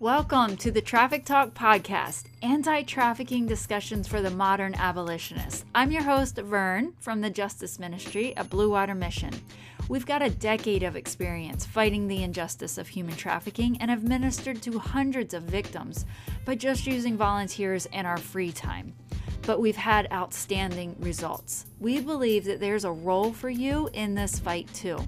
Welcome 0.00 0.56
to 0.56 0.70
the 0.70 0.80
Traffic 0.80 1.26
Talk 1.26 1.52
Podcast, 1.52 2.24
anti 2.40 2.84
trafficking 2.84 3.44
discussions 3.44 4.08
for 4.08 4.22
the 4.22 4.30
modern 4.30 4.74
abolitionist. 4.74 5.66
I'm 5.74 5.92
your 5.92 6.04
host, 6.04 6.36
Vern, 6.38 6.94
from 7.00 7.20
the 7.20 7.28
Justice 7.28 7.78
Ministry 7.78 8.34
at 8.34 8.48
Blue 8.48 8.70
Water 8.70 8.94
Mission. 8.94 9.34
We've 9.90 10.06
got 10.06 10.22
a 10.22 10.30
decade 10.30 10.84
of 10.84 10.96
experience 10.96 11.66
fighting 11.66 12.08
the 12.08 12.22
injustice 12.22 12.78
of 12.78 12.88
human 12.88 13.14
trafficking 13.14 13.76
and 13.78 13.90
have 13.90 14.02
ministered 14.02 14.62
to 14.62 14.78
hundreds 14.78 15.34
of 15.34 15.42
victims 15.42 16.06
by 16.46 16.54
just 16.54 16.86
using 16.86 17.18
volunteers 17.18 17.84
in 17.84 18.06
our 18.06 18.16
free 18.16 18.52
time. 18.52 18.94
But 19.42 19.60
we've 19.60 19.76
had 19.76 20.10
outstanding 20.10 20.96
results. 21.00 21.66
We 21.78 22.00
believe 22.00 22.46
that 22.46 22.58
there's 22.58 22.86
a 22.86 22.90
role 22.90 23.34
for 23.34 23.50
you 23.50 23.90
in 23.92 24.14
this 24.14 24.38
fight 24.38 24.72
too. 24.72 25.06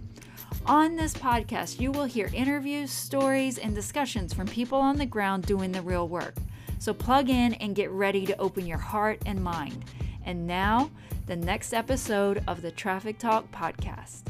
On 0.67 0.95
this 0.95 1.13
podcast, 1.13 1.81
you 1.81 1.91
will 1.91 2.05
hear 2.05 2.31
interviews, 2.33 2.93
stories, 2.93 3.59
and 3.59 3.75
discussions 3.75 4.33
from 4.33 4.47
people 4.47 4.79
on 4.79 4.97
the 4.97 5.05
ground 5.05 5.45
doing 5.45 5.73
the 5.73 5.83
real 5.83 6.07
work. 6.07 6.37
So 6.79 6.95
plug 6.95 7.31
in 7.31 7.55
and 7.55 7.75
get 7.75 7.91
ready 7.91 8.25
to 8.27 8.39
open 8.39 8.65
your 8.65 8.79
heart 8.79 9.21
and 9.27 9.43
mind. 9.43 9.85
And 10.25 10.47
now, 10.47 10.89
the 11.27 11.35
next 11.35 11.75
episode 11.75 12.45
of 12.47 12.63
the 12.63 12.71
Traffic 12.71 13.19
Talk 13.19 13.51
podcast. 13.51 14.23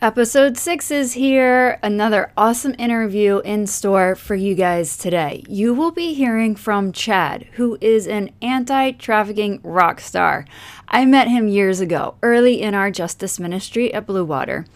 Episode 0.00 0.56
6 0.56 0.92
is 0.92 1.14
here. 1.14 1.80
Another 1.82 2.30
awesome 2.36 2.72
interview 2.78 3.40
in 3.40 3.66
store 3.66 4.14
for 4.14 4.36
you 4.36 4.54
guys 4.54 4.96
today. 4.96 5.42
You 5.48 5.74
will 5.74 5.90
be 5.90 6.14
hearing 6.14 6.54
from 6.54 6.92
Chad, 6.92 7.48
who 7.54 7.76
is 7.80 8.06
an 8.06 8.30
anti 8.40 8.92
trafficking 8.92 9.58
rock 9.64 9.98
star. 9.98 10.44
I 10.86 11.04
met 11.04 11.26
him 11.26 11.48
years 11.48 11.80
ago, 11.80 12.14
early 12.22 12.62
in 12.62 12.76
our 12.76 12.92
justice 12.92 13.40
ministry 13.40 13.92
at 13.92 14.06
Blue 14.06 14.24
Water. 14.24 14.66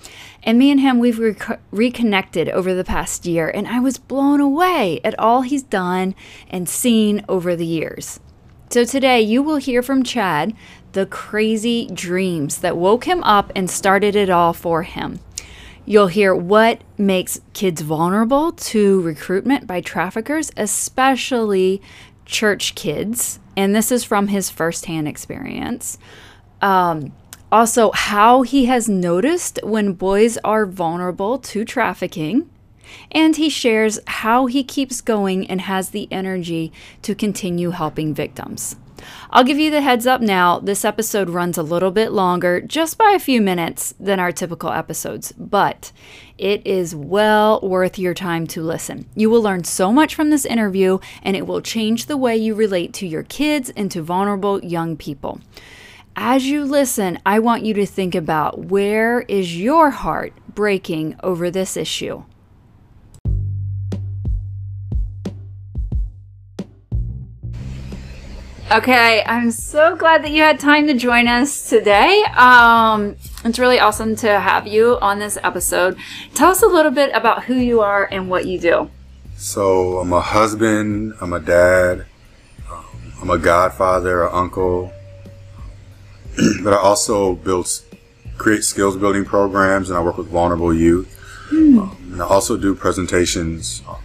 And 0.42 0.58
me 0.58 0.72
and 0.72 0.80
him, 0.80 0.98
we've 0.98 1.20
rec- 1.20 1.60
reconnected 1.70 2.48
over 2.48 2.74
the 2.74 2.82
past 2.82 3.24
year, 3.24 3.48
and 3.48 3.68
I 3.68 3.78
was 3.78 3.98
blown 3.98 4.40
away 4.40 5.00
at 5.04 5.16
all 5.20 5.42
he's 5.42 5.62
done 5.62 6.16
and 6.50 6.68
seen 6.68 7.24
over 7.28 7.54
the 7.54 7.64
years. 7.64 8.18
So 8.72 8.86
today 8.86 9.20
you 9.20 9.42
will 9.42 9.56
hear 9.56 9.82
from 9.82 10.02
Chad 10.02 10.56
the 10.92 11.04
crazy 11.04 11.90
dreams 11.92 12.60
that 12.60 12.74
woke 12.74 13.04
him 13.04 13.22
up 13.22 13.52
and 13.54 13.68
started 13.68 14.16
it 14.16 14.30
all 14.30 14.54
for 14.54 14.82
him. 14.82 15.20
You'll 15.84 16.06
hear 16.06 16.34
what 16.34 16.80
makes 16.96 17.38
kids 17.52 17.82
vulnerable 17.82 18.50
to 18.50 19.02
recruitment 19.02 19.66
by 19.66 19.82
traffickers, 19.82 20.50
especially 20.56 21.82
church 22.24 22.74
kids. 22.74 23.40
And 23.58 23.76
this 23.76 23.92
is 23.92 24.04
from 24.04 24.28
his 24.28 24.48
firsthand 24.48 25.06
experience. 25.06 25.98
Um, 26.62 27.12
also, 27.52 27.92
how 27.92 28.40
he 28.40 28.64
has 28.64 28.88
noticed 28.88 29.60
when 29.62 29.92
boys 29.92 30.38
are 30.38 30.64
vulnerable 30.64 31.36
to 31.40 31.66
trafficking. 31.66 32.48
And 33.10 33.36
he 33.36 33.48
shares 33.48 33.98
how 34.06 34.46
he 34.46 34.64
keeps 34.64 35.00
going 35.00 35.46
and 35.48 35.62
has 35.62 35.90
the 35.90 36.08
energy 36.10 36.72
to 37.02 37.14
continue 37.14 37.70
helping 37.70 38.14
victims. 38.14 38.76
I'll 39.30 39.44
give 39.44 39.58
you 39.58 39.70
the 39.70 39.80
heads 39.80 40.06
up 40.06 40.20
now 40.20 40.58
this 40.58 40.84
episode 40.84 41.30
runs 41.30 41.58
a 41.58 41.62
little 41.62 41.90
bit 41.90 42.12
longer, 42.12 42.60
just 42.60 42.98
by 42.98 43.12
a 43.14 43.18
few 43.18 43.40
minutes, 43.40 43.94
than 43.98 44.20
our 44.20 44.32
typical 44.32 44.70
episodes, 44.70 45.32
but 45.32 45.92
it 46.38 46.66
is 46.66 46.94
well 46.94 47.60
worth 47.62 47.98
your 47.98 48.14
time 48.14 48.46
to 48.48 48.62
listen. 48.62 49.08
You 49.14 49.30
will 49.30 49.42
learn 49.42 49.64
so 49.64 49.92
much 49.92 50.14
from 50.14 50.30
this 50.30 50.44
interview, 50.44 50.98
and 51.22 51.36
it 51.36 51.46
will 51.46 51.60
change 51.60 52.06
the 52.06 52.16
way 52.16 52.36
you 52.36 52.54
relate 52.54 52.92
to 52.94 53.06
your 53.06 53.24
kids 53.24 53.70
and 53.76 53.90
to 53.90 54.02
vulnerable 54.02 54.62
young 54.62 54.96
people. 54.96 55.40
As 56.14 56.46
you 56.46 56.64
listen, 56.64 57.18
I 57.24 57.38
want 57.38 57.64
you 57.64 57.72
to 57.74 57.86
think 57.86 58.14
about 58.14 58.66
where 58.66 59.22
is 59.22 59.58
your 59.58 59.90
heart 59.90 60.34
breaking 60.54 61.16
over 61.22 61.50
this 61.50 61.76
issue? 61.76 62.24
Okay, 68.72 69.22
I'm 69.26 69.50
so 69.50 69.96
glad 69.96 70.24
that 70.24 70.30
you 70.30 70.42
had 70.42 70.58
time 70.58 70.86
to 70.86 70.94
join 70.94 71.28
us 71.28 71.68
today. 71.68 72.24
Um, 72.34 73.16
it's 73.44 73.58
really 73.58 73.78
awesome 73.78 74.16
to 74.16 74.40
have 74.40 74.66
you 74.66 74.98
on 75.02 75.18
this 75.18 75.36
episode. 75.44 75.98
Tell 76.32 76.50
us 76.50 76.62
a 76.62 76.66
little 76.66 76.90
bit 76.90 77.10
about 77.12 77.44
who 77.44 77.54
you 77.54 77.82
are 77.82 78.08
and 78.10 78.30
what 78.30 78.46
you 78.46 78.58
do. 78.58 78.90
So, 79.36 79.98
I'm 79.98 80.10
a 80.14 80.22
husband, 80.22 81.12
I'm 81.20 81.34
a 81.34 81.40
dad, 81.40 82.06
um, 82.70 82.86
I'm 83.20 83.28
a 83.28 83.36
godfather, 83.36 84.24
an 84.24 84.30
uncle, 84.32 84.90
but 86.64 86.72
I 86.72 86.78
also 86.78 87.34
build, 87.34 87.68
create 88.38 88.64
skills 88.64 88.96
building 88.96 89.26
programs 89.26 89.90
and 89.90 89.98
I 89.98 90.02
work 90.02 90.16
with 90.16 90.28
vulnerable 90.28 90.72
youth. 90.72 91.14
Hmm. 91.50 91.78
Um, 91.78 92.08
and 92.12 92.22
I 92.22 92.24
also 92.24 92.56
do 92.56 92.74
presentations 92.74 93.82
um, 93.86 93.98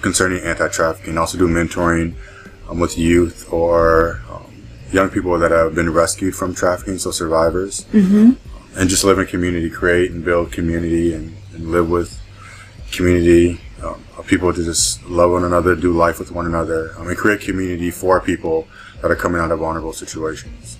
concerning 0.00 0.42
anti 0.44 0.68
trafficking, 0.68 1.18
I 1.18 1.20
also 1.20 1.36
do 1.36 1.46
mentoring 1.46 2.14
um, 2.72 2.80
with 2.80 2.98
youth 2.98 3.52
or 3.52 4.20
um, 4.30 4.52
young 4.90 5.10
people 5.10 5.38
that 5.38 5.50
have 5.50 5.74
been 5.74 5.92
rescued 5.92 6.34
from 6.34 6.54
trafficking, 6.54 6.98
so 6.98 7.10
survivors, 7.10 7.84
mm-hmm. 7.92 8.32
and 8.78 8.90
just 8.90 9.04
live 9.04 9.18
in 9.18 9.26
community, 9.26 9.70
create 9.70 10.10
and 10.10 10.24
build 10.24 10.50
community, 10.50 11.14
and, 11.14 11.36
and 11.54 11.70
live 11.70 11.88
with 11.90 12.18
community 12.90 13.60
um, 13.82 14.02
people 14.26 14.52
to 14.52 14.64
just 14.64 15.04
love 15.06 15.30
one 15.30 15.44
another, 15.44 15.74
do 15.74 15.92
life 15.92 16.18
with 16.18 16.30
one 16.30 16.46
another, 16.46 16.94
I 16.98 17.04
mean, 17.04 17.16
create 17.16 17.40
community 17.40 17.90
for 17.90 18.20
people 18.20 18.68
that 19.00 19.10
are 19.10 19.16
coming 19.16 19.40
out 19.40 19.50
of 19.50 19.58
vulnerable 19.58 19.92
situations. 19.92 20.78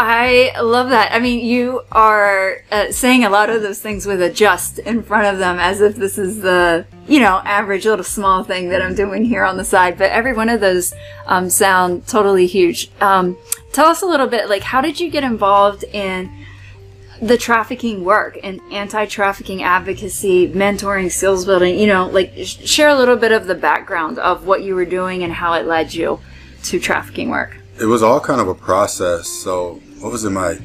I 0.00 0.52
love 0.60 0.90
that. 0.90 1.12
I 1.12 1.18
mean, 1.18 1.44
you 1.44 1.82
are 1.90 2.58
uh, 2.70 2.92
saying 2.92 3.24
a 3.24 3.30
lot 3.30 3.50
of 3.50 3.62
those 3.62 3.80
things 3.80 4.06
with 4.06 4.22
a 4.22 4.30
just 4.30 4.78
in 4.78 5.02
front 5.02 5.26
of 5.26 5.40
them 5.40 5.58
as 5.58 5.80
if 5.80 5.96
this 5.96 6.18
is 6.18 6.40
the, 6.40 6.86
you 7.08 7.18
know, 7.18 7.42
average 7.44 7.84
little 7.84 8.04
small 8.04 8.44
thing 8.44 8.68
that 8.68 8.80
I'm 8.80 8.94
doing 8.94 9.24
here 9.24 9.42
on 9.42 9.56
the 9.56 9.64
side. 9.64 9.98
But 9.98 10.12
every 10.12 10.34
one 10.34 10.48
of 10.48 10.60
those 10.60 10.94
um, 11.26 11.50
sound 11.50 12.06
totally 12.06 12.46
huge. 12.46 12.92
Um, 13.00 13.36
tell 13.72 13.86
us 13.86 14.00
a 14.00 14.06
little 14.06 14.28
bit, 14.28 14.48
like, 14.48 14.62
how 14.62 14.80
did 14.80 15.00
you 15.00 15.10
get 15.10 15.24
involved 15.24 15.82
in 15.82 16.30
the 17.20 17.36
trafficking 17.36 18.04
work 18.04 18.38
and 18.44 18.60
anti-trafficking 18.70 19.64
advocacy, 19.64 20.48
mentoring, 20.48 21.10
skills 21.10 21.44
building? 21.44 21.76
You 21.76 21.88
know, 21.88 22.06
like, 22.06 22.34
share 22.36 22.88
a 22.88 22.94
little 22.94 23.16
bit 23.16 23.32
of 23.32 23.48
the 23.48 23.56
background 23.56 24.20
of 24.20 24.46
what 24.46 24.62
you 24.62 24.76
were 24.76 24.84
doing 24.84 25.24
and 25.24 25.32
how 25.32 25.54
it 25.54 25.66
led 25.66 25.92
you 25.92 26.20
to 26.62 26.78
trafficking 26.78 27.30
work. 27.30 27.56
It 27.80 27.86
was 27.86 28.04
all 28.04 28.20
kind 28.20 28.40
of 28.40 28.46
a 28.46 28.54
process. 28.54 29.26
So 29.26 29.80
what 30.00 30.12
was 30.12 30.24
it, 30.24 30.30
my 30.30 30.58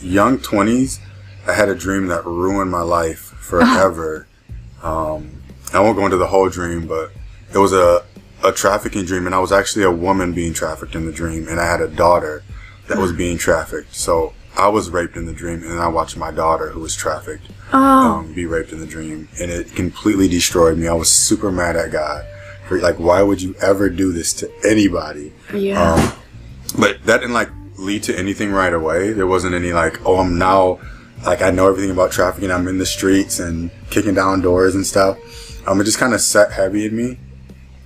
young 0.00 0.38
20s, 0.38 1.00
I 1.46 1.54
had 1.54 1.68
a 1.68 1.74
dream 1.74 2.06
that 2.08 2.24
ruined 2.24 2.70
my 2.70 2.82
life 2.82 3.18
forever. 3.18 4.26
um, 4.82 5.42
I 5.72 5.80
won't 5.80 5.96
go 5.96 6.04
into 6.04 6.16
the 6.16 6.26
whole 6.26 6.48
dream, 6.48 6.86
but 6.86 7.12
it 7.52 7.58
was 7.58 7.72
a, 7.72 8.04
a 8.44 8.52
trafficking 8.52 9.04
dream, 9.04 9.26
and 9.26 9.34
I 9.34 9.38
was 9.38 9.52
actually 9.52 9.84
a 9.84 9.90
woman 9.90 10.32
being 10.32 10.52
trafficked 10.52 10.94
in 10.94 11.06
the 11.06 11.12
dream, 11.12 11.48
and 11.48 11.60
I 11.60 11.66
had 11.66 11.80
a 11.80 11.88
daughter 11.88 12.42
that 12.88 12.98
was 12.98 13.12
being 13.12 13.38
trafficked. 13.38 13.94
So 13.94 14.32
I 14.56 14.68
was 14.68 14.90
raped 14.90 15.16
in 15.16 15.26
the 15.26 15.32
dream, 15.32 15.62
and 15.62 15.78
I 15.78 15.88
watched 15.88 16.16
my 16.16 16.30
daughter, 16.30 16.70
who 16.70 16.80
was 16.80 16.94
trafficked, 16.94 17.46
oh. 17.72 17.78
um, 17.78 18.32
be 18.32 18.46
raped 18.46 18.72
in 18.72 18.80
the 18.80 18.86
dream, 18.86 19.28
and 19.40 19.50
it 19.50 19.74
completely 19.74 20.28
destroyed 20.28 20.78
me. 20.78 20.88
I 20.88 20.94
was 20.94 21.12
super 21.12 21.50
mad 21.50 21.76
at 21.76 21.90
God. 21.90 22.24
For, 22.68 22.80
like, 22.80 22.98
why 22.98 23.22
would 23.22 23.40
you 23.40 23.54
ever 23.60 23.88
do 23.88 24.12
this 24.12 24.32
to 24.34 24.50
anybody? 24.64 25.32
Yeah. 25.54 25.94
Um, 25.94 26.12
but 26.78 27.02
that 27.04 27.18
didn't 27.18 27.34
like 27.34 27.50
lead 27.76 28.02
to 28.04 28.18
anything 28.18 28.52
right 28.52 28.72
away. 28.72 29.12
There 29.12 29.26
wasn't 29.26 29.54
any 29.54 29.72
like, 29.72 30.04
oh, 30.04 30.18
I'm 30.18 30.38
now 30.38 30.80
like 31.24 31.42
I 31.42 31.50
know 31.50 31.68
everything 31.68 31.90
about 31.90 32.12
trafficking. 32.12 32.50
I'm 32.50 32.68
in 32.68 32.78
the 32.78 32.86
streets 32.86 33.38
and 33.38 33.70
kicking 33.90 34.14
down 34.14 34.40
doors 34.40 34.74
and 34.74 34.86
stuff. 34.86 35.18
Um, 35.66 35.80
it 35.80 35.84
just 35.84 35.98
kind 35.98 36.14
of 36.14 36.20
set 36.20 36.52
heavy 36.52 36.86
in 36.86 36.96
me 36.96 37.18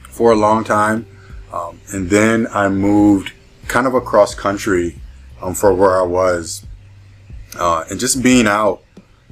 for 0.03 0.33
a 0.33 0.37
long 0.37 0.65
time, 0.65 1.07
um, 1.53 1.81
and 1.93 2.11
then 2.11 2.47
I 2.53 2.69
moved 2.69 3.33
kind 3.69 3.87
of 3.87 3.95
across 3.95 4.35
country 4.35 4.99
um, 5.41 5.55
for 5.55 5.73
where 5.73 5.99
I 5.99 6.03
was, 6.03 6.67
uh, 7.59 7.85
and 7.89 7.99
just 7.99 8.23
being 8.23 8.47
out, 8.47 8.83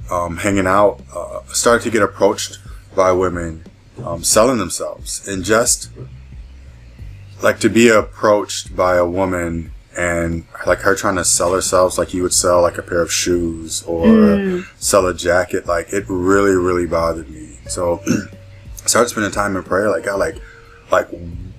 um, 0.09 0.37
hanging 0.37 0.65
out, 0.65 1.01
uh, 1.13 1.43
started 1.53 1.83
to 1.83 1.91
get 1.91 2.01
approached 2.01 2.57
by 2.95 3.11
women 3.11 3.65
um, 4.03 4.23
selling 4.23 4.57
themselves, 4.57 5.27
and 5.27 5.43
just 5.43 5.91
like 7.43 7.59
to 7.59 7.69
be 7.69 7.87
approached 7.87 8.75
by 8.75 8.95
a 8.95 9.05
woman 9.05 9.71
and 9.99 10.45
like 10.65 10.79
her 10.79 10.95
trying 10.95 11.17
to 11.17 11.25
sell 11.25 11.53
herself 11.53 11.97
like 11.97 12.13
you 12.13 12.23
would 12.23 12.33
sell 12.33 12.61
like 12.61 12.77
a 12.77 12.81
pair 12.81 13.01
of 13.01 13.11
shoes 13.11 13.83
or 13.83 14.05
mm. 14.05 14.65
sell 14.81 15.05
a 15.05 15.13
jacket 15.13 15.65
like 15.65 15.91
it 15.91 16.05
really 16.07 16.55
really 16.55 16.87
bothered 16.87 17.29
me. 17.29 17.59
So 17.67 18.01
i 18.07 18.85
started 18.87 19.09
spending 19.09 19.31
time 19.31 19.57
in 19.57 19.63
prayer 19.63 19.89
like 19.89 20.05
god 20.05 20.19
like 20.19 20.37
like 20.89 21.09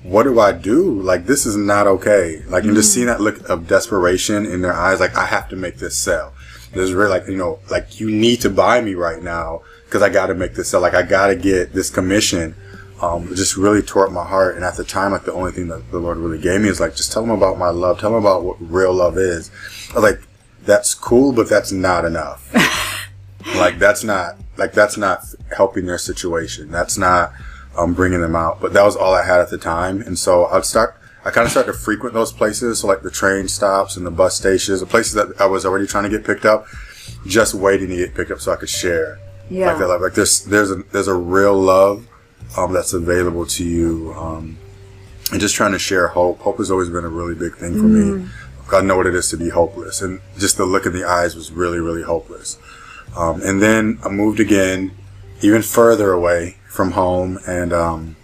what 0.03 0.23
do 0.23 0.41
i 0.41 0.53
do? 0.53 1.03
Like 1.03 1.27
this 1.27 1.45
is 1.45 1.55
not 1.55 1.87
okay. 1.87 2.43
Like 2.47 2.65
mm. 2.65 2.69
and 2.69 2.77
just 2.77 2.95
seeing 2.95 3.09
that 3.09 3.21
look 3.21 3.47
of 3.51 3.69
desperation 3.69 4.47
in 4.47 4.63
their 4.63 4.75
eyes 4.75 5.01
like 5.01 5.15
i 5.17 5.27
have 5.27 5.49
to 5.51 5.57
make 5.57 5.77
this 5.77 5.99
sell 5.99 6.33
there's 6.73 6.93
really 6.93 7.11
like 7.11 7.27
you 7.27 7.37
know 7.37 7.59
like 7.69 7.99
you 8.01 8.09
need 8.11 8.41
to 8.41 8.49
buy 8.49 8.81
me 8.81 8.95
right 8.95 9.23
now 9.25 9.61
because 9.87 10.03
i 10.03 10.09
gotta 10.09 10.35
make 10.35 10.55
this 10.55 10.69
sell 10.71 10.81
like 10.81 10.95
i 10.95 11.03
gotta 11.03 11.35
get 11.35 11.73
this 11.73 11.91
commission 11.91 12.55
um, 13.00 13.29
just 13.35 13.56
really 13.56 13.82
tore 13.82 14.06
up 14.06 14.12
my 14.12 14.25
heart. 14.25 14.56
And 14.56 14.64
at 14.64 14.76
the 14.76 14.85
time, 14.85 15.12
like 15.12 15.25
the 15.25 15.32
only 15.32 15.52
thing 15.52 15.69
that 15.69 15.91
the 15.91 15.99
Lord 15.99 16.19
really 16.19 16.38
gave 16.38 16.61
me 16.61 16.69
is 16.69 16.81
like, 16.81 16.97
just 16.97 17.12
tell 17.12 17.23
them 17.23 17.31
about 17.31 17.58
my 17.58 17.70
love. 17.70 17.99
Tell 17.99 18.11
them 18.11 18.20
about 18.20 18.44
what 18.44 18.56
real 18.61 18.93
love 18.93 19.17
is. 19.17 19.50
I 19.91 19.94
was 19.94 20.02
like, 20.02 20.20
that's 20.64 20.94
cool, 20.94 21.32
but 21.32 21.49
that's 21.49 21.73
not 21.73 22.05
enough. 22.05 22.52
like 23.56 23.79
that's 23.79 24.05
not 24.05 24.37
like 24.56 24.73
that's 24.73 24.97
not 24.97 25.25
helping 25.56 25.87
their 25.87 25.99
situation. 25.99 26.70
That's 26.70 26.99
not 26.99 27.32
um, 27.76 27.94
bringing 27.94 28.20
them 28.20 28.37
out. 28.37 28.61
But 28.61 28.73
that 28.75 28.85
was 28.85 28.97
all 28.97 29.14
I 29.14 29.25
had 29.25 29.41
at 29.41 29.50
the 29.50 29.58
time, 29.58 30.03
and 30.03 30.19
so 30.19 30.46
I'd 30.46 30.64
start. 30.64 30.96
I 31.25 31.31
kind 31.31 31.44
of 31.44 31.50
started 31.50 31.73
to 31.73 31.79
frequent 31.79 32.14
those 32.14 32.32
places, 32.32 32.81
so 32.81 32.87
like 32.87 33.03
the 33.03 33.11
train 33.11 33.46
stops 33.49 33.96
and 33.96 34.06
the 34.06 34.11
bus 34.11 34.37
stations, 34.37 34.81
the 34.81 34.87
places 34.87 35.12
that 35.14 35.38
I 35.38 35.46
was 35.46 35.67
already 35.67 35.87
trying 35.87 36.05
to 36.05 36.11
get 36.11 36.25
picked 36.25 36.46
up, 36.46 36.67
just 37.26 37.55
waiting 37.55 37.88
to 37.88 37.96
get 37.96 38.14
picked 38.14 38.31
up 38.31 38.41
so 38.41 38.53
I 38.53 38.56
could 38.56 38.70
share. 38.70 39.19
Yeah. 39.50 39.67
Like 39.67 39.79
that, 39.79 39.88
like, 39.88 40.00
like 40.00 40.14
there's 40.14 40.44
there's 40.44 40.70
a 40.70 40.76
there's 40.93 41.08
a 41.08 41.14
real 41.14 41.58
love 41.58 42.06
um, 42.56 42.73
that's 42.73 42.93
available 42.93 43.47
to 43.47 43.64
you, 43.64 44.14
um, 44.17 44.58
and 45.32 45.41
just 45.41 45.55
trying 45.55 45.73
to 45.73 45.79
share 45.79 46.08
hope. 46.08 46.41
Hope 46.41 46.58
has 46.58 46.70
always 46.70 46.88
been 46.88 47.05
a 47.05 47.08
really 47.08 47.35
big 47.35 47.56
thing 47.56 47.75
for 47.75 47.85
me. 47.85 48.29
I 48.73 48.82
know 48.82 48.97
what 48.97 49.06
it 49.06 49.14
is 49.14 49.29
to 49.31 49.37
be 49.37 49.49
hopeless, 49.49 50.00
and 50.00 50.20
just 50.38 50.56
the 50.56 50.64
look 50.64 50.87
in 50.87 50.93
the 50.93 51.05
eyes 51.05 51.35
was 51.35 51.50
really 51.50 51.81
really 51.81 52.02
hopeless. 52.02 52.58
Um, 53.17 53.43
and 53.43 53.61
then 53.61 53.99
I 54.05 54.08
moved 54.08 54.38
again, 54.38 54.93
even 55.43 55.62
further 55.62 56.12
away 56.12 56.56
from 56.69 56.93
home, 56.93 57.38
and 57.47 57.73
um, 57.73 58.17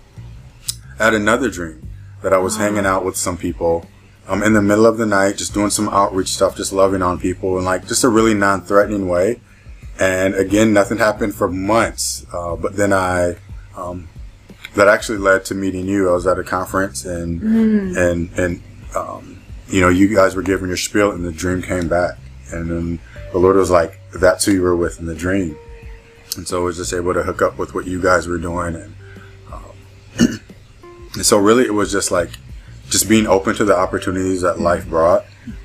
I 0.99 1.07
had 1.07 1.15
another 1.15 1.51
dream 1.51 1.89
that 2.23 2.33
I 2.33 2.39
was 2.39 2.57
hanging 2.57 2.87
out 2.87 3.05
with 3.05 3.17
some 3.17 3.37
people 3.37 3.87
um, 4.29 4.43
in 4.43 4.55
the 4.55 4.63
middle 4.63 4.87
of 4.87 4.99
the 4.99 5.07
night, 5.07 5.37
just 5.37 5.55
doing 5.55 5.71
some 5.71 5.89
outreach 5.89 6.29
stuff, 6.29 6.57
just 6.57 6.73
loving 6.73 7.03
on 7.03 7.19
people, 7.19 7.57
and 7.57 7.65
like 7.65 7.87
just 7.87 8.05
a 8.05 8.09
really 8.09 8.35
non-threatening 8.35 9.09
way. 9.09 9.41
And 9.99 10.35
again, 10.35 10.73
nothing 10.73 10.99
happened 10.99 11.35
for 11.35 11.49
months. 11.49 12.27
Uh, 12.33 12.57
but 12.57 12.77
then 12.77 12.93
I, 12.93 13.37
um, 13.77 14.09
that 14.77 14.89
actually 14.89 15.19
led 15.19 15.45
to 15.47 15.55
meeting 15.55 15.87
you. 15.87 16.09
I 16.09 16.13
was 16.13 16.27
at 16.27 16.39
a 16.39 16.45
conference, 16.45 17.05
and 17.05 17.43
and 17.97 18.31
and 18.39 18.63
um, 18.95 19.43
you 19.69 19.81
know, 19.81 19.89
you 19.89 20.15
guys 20.15 20.35
were 20.35 20.43
giving 20.43 20.69
your 20.69 20.77
spiel, 20.77 21.11
and 21.11 21.25
the 21.25 21.33
dream 21.33 21.63
came 21.63 21.89
back, 21.89 22.19
and 22.53 22.71
then 22.71 22.99
the 23.33 23.39
Lord 23.39 23.57
was 23.57 23.71
like, 23.71 23.99
"That's 24.15 24.45
who 24.45 24.53
you 24.53 24.63
were 24.63 24.77
with 24.77 25.01
in 25.01 25.07
the 25.07 25.15
dream." 25.15 25.57
And 26.37 26.47
so 26.47 26.61
I 26.61 26.65
was 26.65 26.77
just 26.77 26.93
able 26.93 27.15
to 27.15 27.23
hook 27.23 27.43
up 27.43 27.59
with 27.59 27.75
what 27.75 27.87
you 27.87 28.01
guys 28.01 28.29
were 28.29 28.39
doing, 28.39 28.77
and, 28.77 28.95
um, 29.53 30.41
and 31.15 31.25
so 31.27 31.39
really 31.39 31.65
it 31.65 31.75
was 31.75 31.91
just 31.91 32.11
like 32.11 32.31
just 32.91 33.09
being 33.09 33.27
open 33.27 33.55
to 33.57 33.65
the 33.65 33.77
opportunities 33.77 34.43
that 34.43 34.61
life 34.61 34.87
brought. 34.89 35.25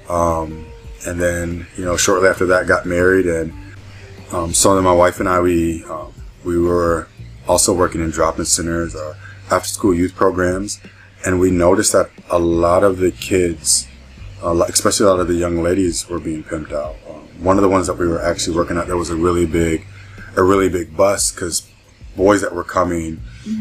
Um, 0.10 0.66
and 1.06 1.20
then 1.20 1.68
you 1.78 1.86
know, 1.86 1.98
shortly 1.98 2.30
after 2.30 2.46
that, 2.48 2.68
got 2.68 2.86
married, 2.86 3.26
and 3.26 3.54
um, 4.32 4.54
so 4.54 4.76
then 4.76 4.84
my 4.84 4.94
wife 4.94 5.20
and 5.20 5.28
I 5.28 5.42
we 5.42 5.84
um, 5.86 6.14
we 6.44 6.58
were 6.58 7.08
also 7.52 7.74
working 7.74 8.02
in 8.02 8.10
drop-in 8.10 8.46
centers, 8.46 8.96
uh, 8.96 9.14
after-school 9.52 9.94
youth 9.94 10.16
programs, 10.16 10.80
and 11.26 11.38
we 11.40 11.52
noticed 11.52 11.92
that 11.92 12.10
a 12.30 12.40
lot 12.40 12.82
of 12.84 12.98
the 12.98 13.12
kids, 13.12 13.88
especially 14.42 15.06
a 15.06 15.10
lot 15.10 15.20
of 15.20 15.28
the 15.28 15.34
young 15.36 15.62
ladies, 15.62 16.08
were 16.10 16.20
being 16.20 16.44
pimped 16.44 16.72
out. 16.72 16.96
Um, 17.10 17.20
one 17.44 17.58
of 17.58 17.62
the 17.64 17.70
ones 17.70 17.88
that 17.88 17.98
we 17.98 18.08
were 18.08 18.22
actually 18.22 18.56
working 18.56 18.78
at, 18.78 18.88
there 18.88 18.96
was 18.98 19.10
a 19.10 19.16
really 19.18 19.46
big, 19.46 19.86
a 20.38 20.44
really 20.44 20.70
big 20.70 20.96
bus 20.96 21.32
because 21.32 21.68
boys 22.16 22.40
that 22.42 22.56
were 22.56 22.64
coming 22.64 23.20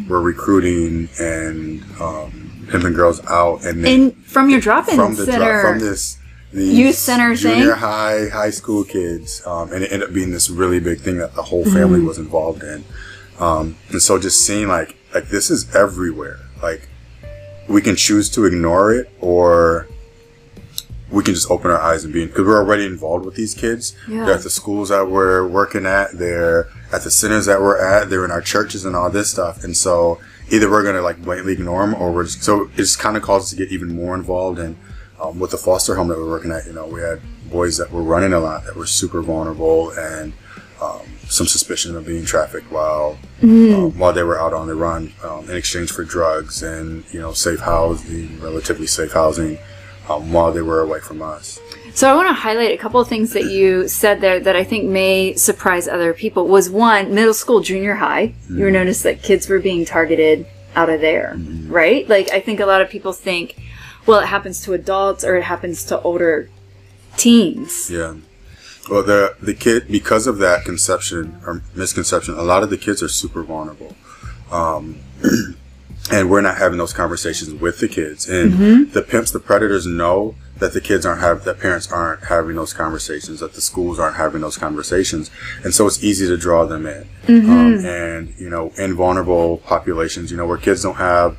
were 0.08 0.22
recruiting 0.22 1.08
and 1.18 1.82
um, 2.00 2.66
pimping 2.70 2.92
girls 2.92 3.20
out, 3.26 3.64
and 3.64 3.82
then 3.84 3.92
In 4.02 4.10
from 4.22 4.50
your 4.50 4.60
drop-in 4.60 4.94
from 4.94 5.16
the 5.16 5.24
center. 5.26 5.62
from 5.62 5.80
this 5.80 6.16
Youth 6.52 6.96
center 6.96 7.32
junior 7.36 7.70
thing? 7.70 7.74
high 7.78 8.28
high 8.28 8.50
school 8.50 8.82
kids 8.82 9.40
um, 9.46 9.72
and 9.72 9.84
it 9.84 9.92
ended 9.92 10.08
up 10.08 10.12
being 10.14 10.32
this 10.32 10.50
really 10.50 10.80
big 10.80 10.98
thing 10.98 11.16
that 11.18 11.32
the 11.36 11.44
whole 11.44 11.62
family 11.64 11.98
Mm-hmm. 12.00 12.08
was 12.08 12.18
involved 12.18 12.64
in 12.64 12.82
um, 13.40 13.76
and 13.90 14.00
so 14.02 14.18
just 14.18 14.44
seeing 14.46 14.68
like 14.68 14.96
like 15.14 15.28
this 15.28 15.50
is 15.50 15.74
everywhere. 15.74 16.38
Like 16.62 16.88
we 17.68 17.80
can 17.80 17.96
choose 17.96 18.28
to 18.30 18.44
ignore 18.44 18.92
it 18.92 19.10
or 19.20 19.86
we 21.10 21.24
can 21.24 21.34
just 21.34 21.50
open 21.50 21.70
our 21.70 21.80
eyes 21.80 22.04
and 22.04 22.12
be 22.12 22.26
because 22.26 22.46
we're 22.46 22.58
already 22.58 22.86
involved 22.86 23.24
with 23.24 23.34
these 23.34 23.54
kids. 23.54 23.96
Yeah. 24.08 24.26
they're 24.26 24.34
at 24.34 24.42
the 24.42 24.50
schools 24.50 24.90
that 24.90 25.08
we're 25.08 25.46
working 25.46 25.84
at. 25.86 26.12
They're 26.12 26.68
at 26.92 27.02
the 27.02 27.10
centers 27.10 27.46
that 27.46 27.60
we're 27.60 27.78
at. 27.84 28.10
They're 28.10 28.24
in 28.24 28.30
our 28.30 28.40
churches 28.40 28.84
and 28.84 28.94
all 28.94 29.10
this 29.10 29.30
stuff. 29.30 29.64
And 29.64 29.76
so 29.76 30.20
either 30.50 30.70
we're 30.70 30.84
gonna 30.84 31.02
like 31.02 31.22
blatantly 31.22 31.54
ignore 31.54 31.84
them 31.86 31.94
or 32.00 32.12
we're 32.12 32.24
just 32.24 32.42
so 32.42 32.64
it 32.64 32.76
just 32.76 32.98
kind 32.98 33.16
of 33.16 33.22
caused 33.22 33.46
us 33.46 33.50
to 33.50 33.56
get 33.56 33.72
even 33.72 33.94
more 33.94 34.14
involved 34.14 34.58
and 34.58 34.76
um, 35.20 35.38
with 35.38 35.50
the 35.50 35.58
foster 35.58 35.94
home 35.96 36.08
that 36.08 36.18
we're 36.18 36.28
working 36.30 36.52
at. 36.52 36.66
You 36.66 36.72
know 36.74 36.86
we 36.86 37.00
had 37.00 37.20
boys 37.50 37.76
that 37.78 37.90
were 37.90 38.02
running 38.02 38.32
a 38.32 38.38
lot 38.38 38.64
that 38.64 38.76
were 38.76 38.86
super 38.86 39.22
vulnerable 39.22 39.90
and 39.92 40.32
um, 40.80 41.00
some 41.30 41.46
suspicion 41.46 41.96
of 41.96 42.04
being 42.04 42.24
trafficked 42.24 42.70
while 42.70 43.16
um, 43.42 43.98
while 43.98 44.12
they 44.12 44.22
were 44.30 44.38
out 44.38 44.52
on 44.52 44.66
the 44.66 44.74
run 44.74 45.12
um, 45.24 45.48
in 45.48 45.56
exchange 45.56 45.90
for 45.90 46.04
drugs 46.04 46.62
and 46.62 47.04
you 47.14 47.20
know 47.20 47.32
safe 47.32 47.60
housing 47.60 48.38
relatively 48.40 48.86
safe 48.86 49.12
housing 49.12 49.56
um, 50.08 50.32
while 50.32 50.52
they 50.52 50.60
were 50.70 50.80
away 50.80 51.00
from 51.00 51.22
us 51.22 51.60
So 51.94 52.10
I 52.10 52.14
want 52.14 52.28
to 52.28 52.34
highlight 52.34 52.72
a 52.72 52.76
couple 52.84 53.00
of 53.00 53.08
things 53.08 53.32
that 53.32 53.46
you 53.56 53.88
said 53.88 54.20
there 54.20 54.38
that 54.40 54.56
I 54.56 54.64
think 54.64 54.82
may 54.88 55.34
surprise 55.34 55.88
other 55.88 56.12
people. 56.14 56.46
Was 56.46 56.68
one 56.70 57.14
middle 57.14 57.34
school, 57.34 57.60
junior 57.60 57.94
high. 57.94 58.34
You 58.48 58.62
were 58.66 58.70
noticed 58.70 59.02
that 59.02 59.22
kids 59.22 59.48
were 59.50 59.58
being 59.58 59.84
targeted 59.84 60.46
out 60.76 60.88
of 60.88 61.00
there, 61.00 61.34
right? 61.66 62.08
Like 62.08 62.30
I 62.30 62.40
think 62.40 62.60
a 62.60 62.66
lot 62.72 62.80
of 62.80 62.88
people 62.90 63.12
think, 63.12 63.46
well, 64.06 64.20
it 64.20 64.26
happens 64.26 64.62
to 64.64 64.72
adults 64.72 65.24
or 65.24 65.34
it 65.36 65.42
happens 65.42 65.84
to 65.90 66.00
older 66.02 66.48
teens. 67.16 67.90
Yeah. 67.90 68.14
Well, 68.88 69.02
the 69.02 69.36
the 69.40 69.54
kid 69.54 69.88
because 69.88 70.26
of 70.26 70.38
that 70.38 70.64
conception 70.64 71.40
or 71.46 71.62
misconception, 71.74 72.34
a 72.34 72.42
lot 72.42 72.62
of 72.62 72.70
the 72.70 72.78
kids 72.78 73.02
are 73.02 73.08
super 73.08 73.42
vulnerable, 73.42 73.94
um, 74.50 75.00
and 76.10 76.30
we're 76.30 76.40
not 76.40 76.56
having 76.58 76.78
those 76.78 76.92
conversations 76.92 77.52
with 77.52 77.78
the 77.78 77.88
kids. 77.88 78.28
And 78.28 78.52
the 78.92 79.02
pimps, 79.02 79.30
the 79.30 79.40
predators, 79.40 79.86
know 79.86 80.34
that 80.58 80.72
the 80.72 80.80
kids 80.80 81.06
aren't 81.06 81.20
have 81.20 81.44
that 81.44 81.58
parents 81.60 81.90
aren't 81.92 82.24
having 82.24 82.56
those 82.56 82.72
conversations, 82.72 83.40
that 83.40 83.52
the 83.52 83.60
schools 83.60 83.98
aren't 83.98 84.16
having 84.16 84.40
those 84.40 84.56
conversations, 84.56 85.30
and 85.62 85.74
so 85.74 85.86
it's 85.86 86.02
easy 86.02 86.26
to 86.26 86.36
draw 86.36 86.64
them 86.64 86.86
in. 86.86 87.08
Um, 87.50 87.84
and 87.84 88.34
you 88.38 88.48
know, 88.48 88.72
in 88.78 88.94
vulnerable 88.94 89.58
populations, 89.58 90.30
you 90.30 90.36
know, 90.36 90.46
where 90.46 90.58
kids 90.58 90.82
don't 90.82 90.96
have 90.96 91.36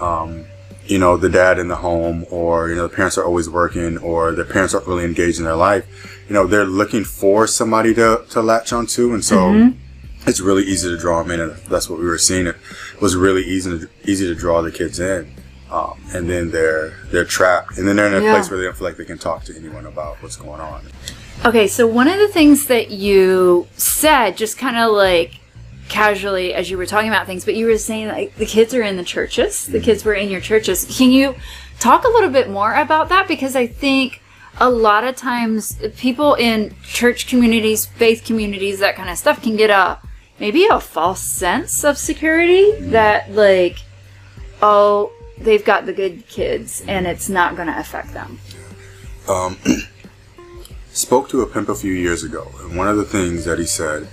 um, 0.00 0.44
you 0.86 0.98
know, 0.98 1.16
the 1.16 1.28
dad 1.28 1.58
in 1.58 1.68
the 1.68 1.76
home 1.76 2.26
or, 2.30 2.68
you 2.68 2.74
know, 2.74 2.86
the 2.86 2.94
parents 2.94 3.16
are 3.16 3.24
always 3.24 3.48
working 3.48 3.96
or 3.98 4.32
the 4.32 4.44
parents 4.44 4.74
aren't 4.74 4.86
really 4.86 5.04
engaged 5.04 5.38
in 5.38 5.44
their 5.44 5.56
life, 5.56 5.86
you 6.28 6.34
know, 6.34 6.46
they're 6.46 6.64
looking 6.64 7.04
for 7.04 7.46
somebody 7.46 7.94
to, 7.94 8.24
to 8.30 8.40
latch 8.42 8.72
onto. 8.72 9.12
And 9.14 9.24
so 9.24 9.72
it's 10.26 10.40
really 10.40 10.62
easy 10.64 10.88
to 10.88 10.96
draw 10.96 11.22
them 11.22 11.30
in. 11.32 11.40
And 11.40 11.56
that's 11.68 11.88
what 11.88 11.98
we 11.98 12.06
were 12.06 12.18
seeing. 12.18 12.46
It 12.46 12.56
was 13.00 13.14
really 13.16 13.42
easy 13.44 13.78
to, 13.78 13.88
easy 14.04 14.26
to 14.26 14.34
draw 14.34 14.62
the 14.62 14.72
kids 14.72 14.98
in. 15.00 15.32
Um, 15.70 16.00
and 16.14 16.28
then 16.30 16.50
they're, 16.50 16.90
they're 17.10 17.24
trapped 17.24 17.78
and 17.78 17.88
then 17.88 17.96
they're 17.96 18.06
in 18.06 18.14
a 18.14 18.20
Yeah. 18.24 18.32
place 18.34 18.48
where 18.48 18.58
they 18.58 18.64
don't 18.64 18.76
feel 18.76 18.86
like 18.86 18.96
they 18.96 19.04
can 19.04 19.18
talk 19.18 19.44
to 19.44 19.56
anyone 19.56 19.86
about 19.86 20.22
what's 20.22 20.36
going 20.36 20.60
on. 20.60 20.82
Okay, 21.44 21.66
so 21.66 21.86
one 21.86 22.06
of 22.06 22.18
the 22.18 22.28
things 22.28 22.66
that 22.66 22.90
you 22.90 23.66
said, 23.76 24.36
just 24.36 24.56
kind 24.56 24.76
of 24.76 24.92
like 24.92 25.32
casually 25.88 26.54
as 26.54 26.70
you 26.70 26.78
were 26.78 26.86
talking 26.86 27.08
about 27.08 27.26
things, 27.26 27.44
but 27.44 27.54
you 27.54 27.66
were 27.66 27.76
saying 27.76 28.08
like 28.08 28.34
the 28.36 28.46
kids 28.46 28.72
are 28.72 28.82
in 28.82 28.96
the 28.96 29.04
churches, 29.04 29.66
the 29.66 29.80
kids 29.80 30.04
were 30.04 30.14
in 30.14 30.30
your 30.30 30.40
churches. 30.40 30.86
Can 30.96 31.10
you 31.10 31.34
talk 31.80 32.04
a 32.04 32.08
little 32.08 32.30
bit 32.30 32.48
more 32.48 32.72
about 32.74 33.08
that? 33.10 33.26
Because 33.28 33.56
I 33.56 33.66
think 33.66 34.22
a 34.58 34.70
lot 34.70 35.04
of 35.04 35.16
times 35.16 35.76
people 35.96 36.34
in 36.34 36.74
church 36.82 37.26
communities, 37.26 37.86
faith 37.86 38.24
communities, 38.24 38.78
that 38.78 38.96
kind 38.96 39.10
of 39.10 39.18
stuff 39.18 39.42
can 39.42 39.56
get 39.56 39.70
a 39.70 39.98
maybe 40.38 40.66
a 40.66 40.80
false 40.80 41.22
sense 41.22 41.84
of 41.84 41.98
security 41.98 42.72
that 42.80 43.30
like, 43.32 43.78
oh, 44.62 45.12
they've 45.38 45.64
got 45.64 45.86
the 45.86 45.92
good 45.92 46.26
kids 46.28 46.84
and 46.86 47.06
it's 47.06 47.28
not 47.28 47.56
going 47.56 47.68
to 47.68 47.78
affect 47.78 48.12
them. 48.12 48.38
um, 49.28 49.58
spoke 50.92 51.28
to 51.28 51.42
a 51.42 51.46
pimp 51.46 51.68
a 51.68 51.74
few 51.74 51.92
years 51.92 52.22
ago, 52.22 52.50
and 52.60 52.76
one 52.76 52.86
of 52.88 52.96
the 52.96 53.04
things 53.04 53.44
that 53.44 53.58
he 53.58 53.66
said 53.66 54.06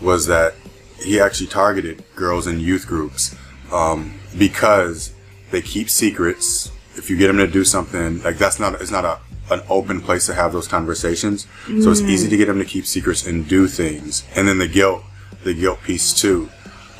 was 0.00 0.26
that 0.26 0.54
he 1.00 1.20
actually 1.20 1.48
targeted 1.48 2.04
girls 2.14 2.46
in 2.46 2.60
youth 2.60 2.86
groups 2.86 3.34
um, 3.72 4.14
because 4.38 5.12
they 5.50 5.60
keep 5.60 5.90
secrets. 5.90 6.70
If 6.94 7.10
you 7.10 7.16
get 7.16 7.28
them 7.28 7.38
to 7.38 7.46
do 7.46 7.64
something, 7.64 8.22
like 8.22 8.38
that's 8.38 8.60
not 8.60 8.80
it's 8.80 8.90
not 8.90 9.04
a 9.04 9.18
an 9.50 9.60
open 9.68 10.00
place 10.00 10.26
to 10.26 10.34
have 10.34 10.52
those 10.52 10.68
conversations. 10.68 11.46
So 11.66 11.90
it's 11.90 12.00
easy 12.00 12.28
to 12.28 12.36
get 12.36 12.46
them 12.46 12.58
to 12.58 12.64
keep 12.64 12.86
secrets 12.86 13.26
and 13.26 13.48
do 13.48 13.66
things, 13.66 14.24
and 14.36 14.46
then 14.48 14.58
the 14.58 14.68
guilt, 14.68 15.02
the 15.44 15.54
guilt 15.54 15.82
piece 15.82 16.12
too. 16.12 16.48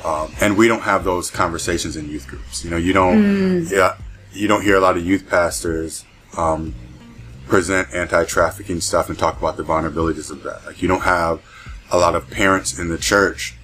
Um, 0.03 0.33
and 0.41 0.57
we 0.57 0.67
don't 0.67 0.81
have 0.81 1.05
those 1.05 1.31
conversations 1.31 1.95
in 1.95 2.09
youth 2.09 2.27
groups. 2.27 2.63
You 2.63 2.71
know, 2.71 2.77
you 2.77 2.91
don't, 2.91 3.65
yeah, 3.67 3.95
you 4.33 4.47
don't 4.47 4.61
hear 4.61 4.75
a 4.75 4.81
lot 4.81 4.97
of 4.97 5.05
youth 5.05 5.29
pastors 5.29 6.03
um, 6.37 6.75
present 7.47 7.93
anti-trafficking 7.93 8.81
stuff 8.81 9.09
and 9.09 9.17
talk 9.17 9.37
about 9.37 9.55
the 9.57 9.63
vulnerabilities 9.63 10.29
of 10.29 10.43
that. 10.43 10.65
Like 10.65 10.81
you 10.81 10.87
don't 10.87 11.03
have 11.03 11.41
a 11.91 11.97
lot 11.97 12.15
of 12.15 12.29
parents 12.29 12.77
in 12.77 12.89
the 12.89 12.97
church 12.97 13.55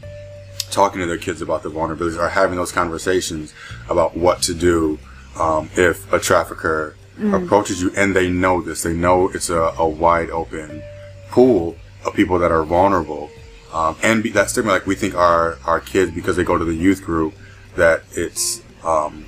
talking 0.71 1.01
to 1.01 1.07
their 1.07 1.17
kids 1.17 1.41
about 1.41 1.63
the 1.63 1.69
vulnerabilities 1.69 2.17
or 2.17 2.29
having 2.29 2.55
those 2.55 2.71
conversations 2.71 3.53
about 3.89 4.15
what 4.15 4.41
to 4.43 4.53
do 4.53 4.99
um, 5.39 5.69
if 5.75 6.11
a 6.13 6.19
trafficker 6.19 6.95
approaches 7.33 7.81
you 7.81 7.91
and 7.95 8.15
they 8.15 8.29
know 8.29 8.61
this. 8.61 8.83
They 8.83 8.93
know 8.93 9.29
it's 9.29 9.49
a, 9.49 9.73
a 9.77 9.87
wide 9.87 10.29
open 10.29 10.81
pool 11.29 11.75
of 12.05 12.13
people 12.13 12.39
that 12.39 12.51
are 12.51 12.63
vulnerable. 12.63 13.29
Um, 13.73 13.95
and 14.01 14.23
be, 14.23 14.29
that 14.31 14.49
stigma, 14.49 14.71
like 14.71 14.87
we 14.87 14.95
think 14.95 15.15
our, 15.15 15.57
our 15.65 15.79
kids, 15.79 16.11
because 16.11 16.35
they 16.35 16.43
go 16.43 16.57
to 16.57 16.65
the 16.65 16.75
youth 16.75 17.03
group, 17.03 17.33
that 17.75 18.03
it's, 18.11 18.63
um, 18.83 19.25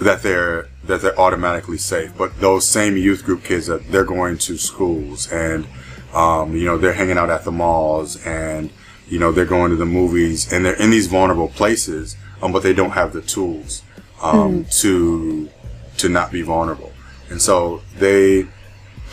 that 0.00 0.22
they're 0.22 0.68
that 0.84 1.00
they're 1.02 1.18
automatically 1.18 1.78
safe. 1.78 2.12
But 2.16 2.40
those 2.40 2.66
same 2.66 2.96
youth 2.96 3.24
group 3.24 3.44
kids 3.44 3.66
that 3.68 3.90
they're 3.90 4.04
going 4.04 4.38
to 4.38 4.56
schools 4.58 5.30
and 5.32 5.66
Um, 6.14 6.54
you 6.54 6.64
know, 6.64 6.78
they're 6.78 6.94
hanging 6.94 7.18
out 7.18 7.28
at 7.28 7.42
the 7.42 7.50
malls 7.50 8.24
and, 8.24 8.70
you 9.10 9.18
know, 9.18 9.32
they're 9.34 9.52
going 9.56 9.70
to 9.74 9.76
the 9.76 9.84
movies 10.00 10.46
and 10.52 10.64
they're 10.64 10.78
in 10.78 10.90
these 10.90 11.08
vulnerable 11.08 11.48
places, 11.48 12.16
um, 12.40 12.52
but 12.52 12.62
they 12.62 12.72
don't 12.72 12.94
have 12.94 13.10
the 13.12 13.20
tools, 13.20 13.82
um, 14.22 14.64
to, 14.80 15.50
to 15.98 16.08
not 16.08 16.30
be 16.30 16.42
vulnerable. 16.42 16.92
And 17.30 17.40
so 17.40 17.82
they, 17.96 18.46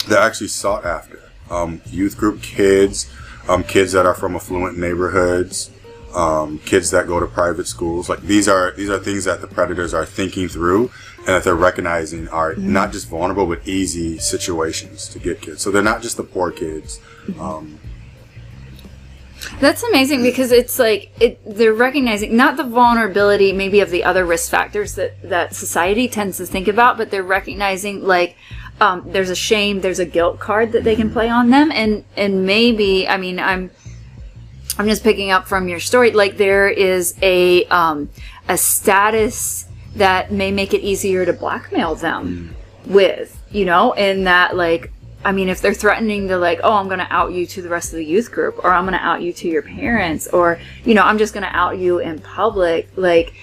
they're 0.08 0.20
actually 0.20 0.48
sought 0.48 0.86
after. 0.86 1.20
Um, 1.50 1.82
youth 1.86 2.18
group 2.18 2.41
kids, 2.41 3.12
um, 3.50 3.63
kids 3.63 3.91
that 3.91 4.06
are 4.06 4.13
from 4.13 4.36
affluent 4.36 4.77
neighborhoods, 4.77 5.72
um, 6.13 6.60
kids 6.60 6.91
that 6.91 7.08
go 7.08 7.20
to 7.20 7.27
private 7.27 7.68
schools. 7.68 8.10
Like 8.10 8.22
these 8.22 8.48
are 8.48 8.72
these 8.72 8.89
are 8.89 9.00
things 9.00 9.25
that 9.25 9.41
the 9.41 9.48
predators 9.48 9.94
are 9.94 10.06
thinking 10.06 10.48
through 10.48 10.91
and 11.20 11.27
that 11.27 11.44
they're 11.44 11.56
recognizing 11.56 12.27
are 12.30 12.56
not 12.56 12.91
just 12.91 13.08
vulnerable 13.08 13.46
but 13.46 13.68
easy 13.68 14.18
situations 14.18 15.08
to 15.10 15.20
get 15.20 15.41
kids. 15.41 15.62
So 15.62 15.72
they're 15.72 15.82
not 15.82 16.01
just 16.01 16.18
the 16.18 16.24
poor 16.24 16.51
kids. 16.51 17.00
Um, 17.39 17.80
That's 19.60 19.83
amazing 19.83 20.24
because 20.24 20.51
it's 20.51 20.77
like 20.77 21.12
it, 21.19 21.39
they're 21.45 21.74
recognizing 21.74 22.36
not 22.36 22.57
the 22.57 22.63
vulnerability 22.63 23.53
maybe 23.53 23.79
of 23.79 23.89
the 23.89 24.03
other 24.03 24.25
risk 24.25 24.51
factors 24.51 24.95
that 24.95 25.21
that 25.29 25.55
society 25.55 26.07
tends 26.07 26.38
to 26.38 26.45
think 26.45 26.67
about, 26.67 26.98
but 26.98 27.12
they're 27.12 27.24
recognizing 27.24 28.03
like 28.03 28.36
um, 28.79 29.03
there's 29.12 29.29
a 29.29 29.36
shame, 29.36 29.81
there's 29.81 30.00
a 30.00 30.05
guilt 30.05 30.39
card 30.39 30.71
that 30.71 30.83
they 30.83 30.95
can 30.95 31.12
play 31.12 31.29
on 31.29 31.50
them, 31.50 31.71
and 31.71 32.03
and 32.15 32.45
maybe 32.45 33.07
I 33.07 33.17
mean 33.17 33.39
I'm 33.39 33.71
I'm 34.77 34.88
just 34.88 35.03
picking 35.03 35.31
up 35.31 35.48
from 35.48 35.67
your 35.67 35.79
story 35.79 36.12
like 36.12 36.38
there 36.38 36.69
is 36.69 37.15
a 37.21 37.65
um, 37.65 38.10
a 38.48 38.57
status 38.57 39.65
that 39.95 40.31
may 40.31 40.51
make 40.51 40.74
it 40.74 40.81
easier 40.81 41.25
to 41.25 41.33
blackmail 41.33 41.95
them 41.95 42.55
with, 42.86 43.38
you 43.51 43.65
know, 43.65 43.93
and 43.93 44.27
that 44.27 44.55
like 44.55 44.91
I 45.23 45.31
mean, 45.31 45.49
if 45.49 45.61
they're 45.61 45.73
threatening 45.73 46.27
to 46.29 46.37
like, 46.37 46.59
oh, 46.63 46.73
I'm 46.73 46.87
going 46.87 46.99
to 46.99 47.13
out 47.13 47.31
you 47.31 47.45
to 47.47 47.61
the 47.61 47.69
rest 47.69 47.93
of 47.93 47.97
the 47.97 48.05
youth 48.05 48.31
group, 48.31 48.63
or 48.63 48.73
I'm 48.73 48.85
going 48.85 48.97
to 48.97 49.05
out 49.05 49.21
you 49.21 49.33
to 49.33 49.47
your 49.47 49.61
parents, 49.61 50.27
or 50.27 50.59
you 50.83 50.93
know, 50.93 51.03
I'm 51.03 51.17
just 51.17 51.33
going 51.33 51.43
to 51.43 51.55
out 51.55 51.77
you 51.77 51.99
in 51.99 52.19
public, 52.19 52.89
like. 52.95 53.33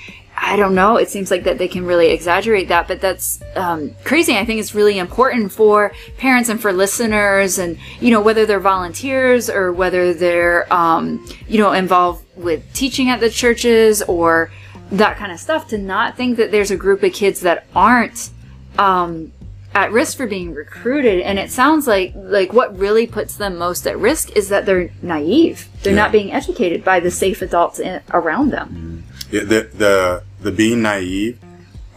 I 0.41 0.55
don't 0.55 0.77
know. 0.77 0.99
It 0.99 1.11
seems 1.11 1.33
like 1.33 1.43
that 1.45 1.59
they 1.59 1.67
can 1.67 1.85
really 1.85 2.11
exaggerate 2.11 2.69
that, 2.69 2.87
but 2.87 3.01
that's 3.01 3.41
um, 3.57 3.97
crazy. 4.05 4.37
I 4.37 4.45
think 4.45 4.61
it's 4.61 4.73
really 4.73 4.97
important 4.97 5.51
for 5.51 5.93
parents 6.17 6.49
and 6.49 6.63
for 6.63 6.73
listeners, 6.73 7.59
and 7.59 7.77
you 7.99 8.13
know, 8.13 8.21
whether 8.21 8.47
they're 8.47 8.61
volunteers 8.61 9.51
or 9.51 9.73
whether 9.73 10.15
they're 10.15 10.73
um, 10.73 11.27
you 11.49 11.59
know 11.59 11.73
involved 11.73 12.25
with 12.37 12.73
teaching 12.73 13.11
at 13.11 13.19
the 13.19 13.31
churches 13.31 14.01
or 14.03 14.53
that 14.93 15.17
kind 15.17 15.33
of 15.33 15.41
stuff, 15.41 15.67
to 15.71 15.77
not 15.77 16.17
think 16.17 16.37
that 16.37 16.53
there's 16.53 16.71
a 16.71 16.77
group 16.77 17.03
of 17.03 17.13
kids 17.13 17.41
that 17.41 17.67
aren't 17.75 18.31
um, 18.79 19.33
at 19.75 19.93
risk 19.93 20.17
for 20.17 20.27
being 20.27 20.53
recruited 20.55 21.21
and 21.21 21.39
it 21.39 21.51
sounds 21.51 21.87
like 21.87 22.13
like 22.17 22.53
what 22.53 22.77
really 22.79 23.07
puts 23.07 23.37
them 23.37 23.57
most 23.59 23.87
at 23.87 23.99
risk 23.99 24.31
is 24.37 24.49
that 24.49 24.67
they're 24.67 24.91
naive 25.03 25.69
they're 25.83 25.93
Yeah. 25.95 26.03
not 26.03 26.13
being 26.13 26.33
educated 26.33 26.83
by 26.85 27.01
the 27.01 27.11
safe 27.11 27.43
adults 27.43 27.79
in, 27.79 28.01
around 28.13 28.51
them 28.51 29.05
yeah, 29.31 29.43
the 29.43 29.69
the 29.75 30.23
the 30.41 30.51
being 30.53 30.81
naive, 30.83 31.39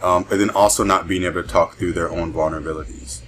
um, 0.02 0.26
and 0.30 0.38
then 0.40 0.50
also 0.50 0.84
not 0.84 1.08
being 1.08 1.22
able 1.22 1.42
to 1.42 1.48
talk 1.48 1.76
through 1.76 1.92
their 1.92 2.10
own 2.10 2.32
vulnerabilities, 2.34 3.20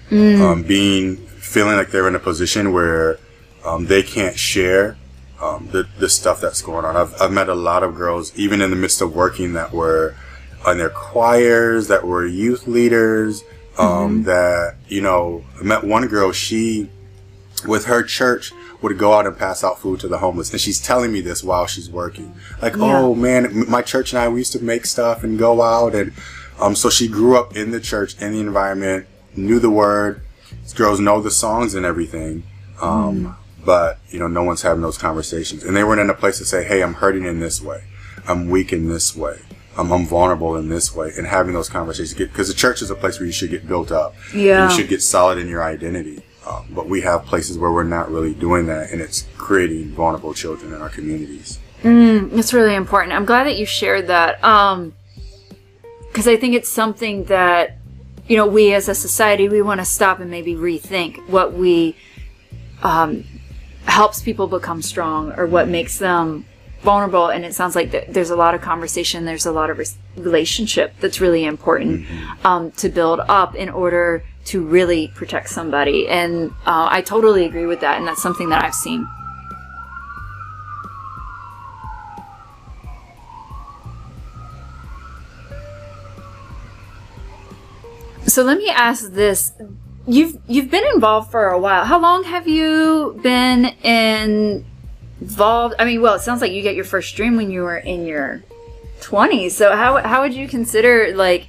um, 0.43 0.63
being 0.65 1.17
feeling 1.17 1.77
like 1.77 1.91
they're 1.91 2.07
in 2.09 2.15
a 2.15 2.19
position 2.21 2.73
where 2.75 3.19
um, 3.65 3.87
they 3.87 4.03
can't 4.03 4.37
share 4.39 4.99
um, 5.41 5.69
the 5.73 5.89
the 6.01 6.09
stuff 6.11 6.41
that's 6.41 6.61
going 6.61 6.85
on. 6.85 6.97
I've 6.97 7.15
I've 7.23 7.33
met 7.33 7.49
a 7.49 7.55
lot 7.55 7.83
of 7.83 7.95
girls, 7.95 8.37
even 8.37 8.61
in 8.61 8.69
the 8.69 8.77
midst 8.77 9.01
of 9.01 9.15
working, 9.15 9.55
that 9.55 9.73
were 9.73 10.17
on 10.67 10.77
their 10.77 10.91
choirs, 10.91 11.89
that 11.89 12.05
were 12.07 12.27
youth 12.27 12.67
leaders. 12.67 13.43
Um, 13.79 14.23
That 14.25 14.77
you 14.89 15.01
know, 15.01 15.45
I 15.61 15.65
met 15.65 15.85
one 15.85 16.07
girl. 16.09 16.33
She 16.33 16.89
with 17.67 17.87
her 17.87 18.03
church 18.03 18.53
would 18.83 18.99
go 18.99 19.15
out 19.15 19.27
and 19.27 19.37
pass 19.37 19.65
out 19.65 19.79
food 19.79 19.99
to 20.01 20.09
the 20.09 20.19
homeless. 20.19 20.51
And 20.53 20.61
she's 20.61 20.81
telling 20.81 21.13
me 21.13 21.21
this 21.23 21.43
while 21.43 21.67
she's 21.67 21.89
working. 21.91 22.35
Like 22.61 22.77
Yeah. 22.77 22.99
oh 22.99 23.15
man 23.15 23.69
my 23.71 23.81
church 23.83 24.13
and 24.13 24.21
i 24.21 24.29
we 24.29 24.41
used 24.41 24.53
to 24.53 24.63
make 24.63 24.85
stuff 24.85 25.25
and 25.25 25.39
go 25.39 25.63
out 25.63 25.95
and 25.95 26.13
um, 26.61 26.77
so 26.77 26.89
she 26.91 27.09
grew 27.09 27.37
up 27.39 27.57
in 27.57 27.71
the 27.71 27.81
church 27.81 28.21
in 28.21 28.33
the 28.33 28.41
environment 28.41 29.07
knew 29.37 29.59
the 29.59 29.71
word 29.71 30.21
These 30.63 30.75
girls 30.75 31.01
know 31.01 31.21
the 31.23 31.31
songs 31.31 31.75
and 31.75 31.87
everything 31.87 32.43
um, 32.83 33.37
but 33.65 33.99
you 34.11 34.19
know 34.19 34.29
no 34.29 34.43
one's 34.43 34.63
having 34.63 34.83
those 34.83 34.99
conversations. 34.99 35.65
And 35.65 35.75
they 35.77 35.83
weren't 35.85 36.01
in 36.01 36.11
a 36.11 36.15
place 36.15 36.37
to 36.39 36.45
say 36.45 36.65
hey 36.65 36.83
i'm 36.83 36.95
hurting 36.95 37.25
in 37.25 37.41
this 37.41 37.63
way. 37.63 37.85
I'm 38.29 38.51
weak 38.51 38.73
in 38.73 38.89
this 38.89 39.17
way 39.17 39.39
um, 39.77 39.93
i'm 39.93 40.07
vulnerable 40.07 40.57
in 40.57 40.69
this 40.69 40.95
way 40.95 41.13
and 41.17 41.27
having 41.27 41.55
those 41.55 41.69
conversations 41.69 42.15
because 42.15 42.49
the 42.49 42.55
church 42.55 42.83
is 42.83 42.91
a 42.91 42.95
place 42.95 43.19
where 43.19 43.27
you 43.27 43.33
should 43.33 43.51
get 43.51 43.67
built 43.67 43.91
up. 43.91 44.15
Yeah. 44.35 44.69
you 44.69 44.77
should 44.77 44.89
get 44.89 45.03
solid 45.03 45.39
in 45.39 45.49
your 45.49 45.63
identity. 45.63 46.23
Um, 46.47 46.67
but 46.71 46.89
we 46.89 47.01
have 47.01 47.25
places 47.25 47.57
where 47.57 47.73
we're 47.73 47.85
not 47.85 48.11
really 48.11 48.35
doing 48.35 48.67
that 48.67 48.91
and 48.91 49.01
it's 49.01 49.27
creating 49.39 49.93
vulnerable 49.93 50.35
children 50.35 50.75
in 50.75 50.81
our 50.83 50.91
communities. 50.91 51.59
It's 51.83 52.53
really 52.53 52.75
important. 52.75 53.15
I'm 53.15 53.25
glad 53.25 53.45
that 53.45 53.57
you 53.57 53.65
shared 53.67 54.09
that 54.09 54.43
um 54.45 54.95
because 56.15 56.29
i 56.29 56.37
think 56.37 56.55
it's 56.55 56.69
something 56.69 57.25
that 57.25 57.77
you 58.29 58.37
know 58.37 58.47
we 58.47 58.73
as 58.73 58.89
a 58.89 58.95
society 58.95 59.49
we 59.49 59.61
want 59.61 59.81
to 59.81 59.85
stop 59.85 60.21
and 60.21 60.31
maybe 60.31 60.55
rethink 60.55 61.19
what 61.29 61.53
we 61.53 61.97
um 62.85 63.25
helps 63.87 64.23
people 64.23 64.47
become 64.47 64.81
strong 64.81 65.33
or 65.33 65.45
what 65.47 65.67
makes 65.69 65.99
them 65.99 66.47
vulnerable 66.85 67.29
and 67.29 67.45
it 67.45 67.55
sounds 67.55 67.75
like 67.75 67.91
th- 67.91 68.09
there's 68.09 68.31
a 68.31 68.37
lot 68.37 68.55
of 68.55 68.61
conversation 68.61 69.25
there's 69.25 69.47
a 69.47 69.53
lot 69.53 69.71
of 69.71 69.79
res- 69.79 69.97
relationship 70.17 70.95
that's 71.01 71.21
really 71.21 71.45
important 71.45 72.07
um, 72.45 72.71
to 72.73 72.89
build 72.89 73.21
up 73.21 73.55
in 73.55 73.69
order 73.69 74.23
to 74.45 74.63
really 74.63 75.09
protect 75.15 75.49
somebody 75.49 76.07
and 76.09 76.51
uh, 76.67 76.87
i 76.91 77.01
totally 77.01 77.45
agree 77.47 77.67
with 77.67 77.81
that 77.81 77.99
and 77.99 78.07
that's 78.07 78.23
something 78.23 78.51
that 78.51 78.63
i've 78.63 78.75
seen. 78.75 79.09
So 88.27 88.43
let 88.43 88.59
me 88.59 88.69
ask 88.69 89.13
this. 89.13 89.53
You've 90.09 90.39
you've 90.49 90.71
been 90.71 90.85
involved 90.95 91.31
for 91.31 91.49
a 91.49 91.59
while. 91.59 91.85
How 91.85 92.01
long 92.01 92.25
have 92.25 92.49
you 92.49 93.21
been 93.23 93.67
in 93.83 94.65
involved 95.25 95.75
i 95.79 95.85
mean 95.85 96.03
well 96.03 96.15
it 96.15 96.21
sounds 96.21 96.41
like 96.41 96.53
you 96.53 96.63
get 96.63 96.75
your 96.75 96.85
first 96.85 97.17
dream 97.17 97.37
when 97.37 97.51
you 97.51 97.63
were 97.63 97.79
in 97.79 98.07
your 98.07 98.43
20s 99.01 99.53
so 99.53 99.75
how, 99.75 99.97
how 99.97 100.23
would 100.23 100.35
you 100.35 100.47
consider 100.47 101.15
like 101.15 101.47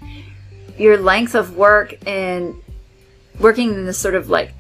your 0.78 0.98
length 0.98 1.36
of 1.36 1.56
work 1.56 1.96
and 2.08 2.56
working 3.40 3.74
in 3.74 3.86
this 3.86 3.98
sort 3.98 4.16
of 4.16 4.30
like 4.30 4.54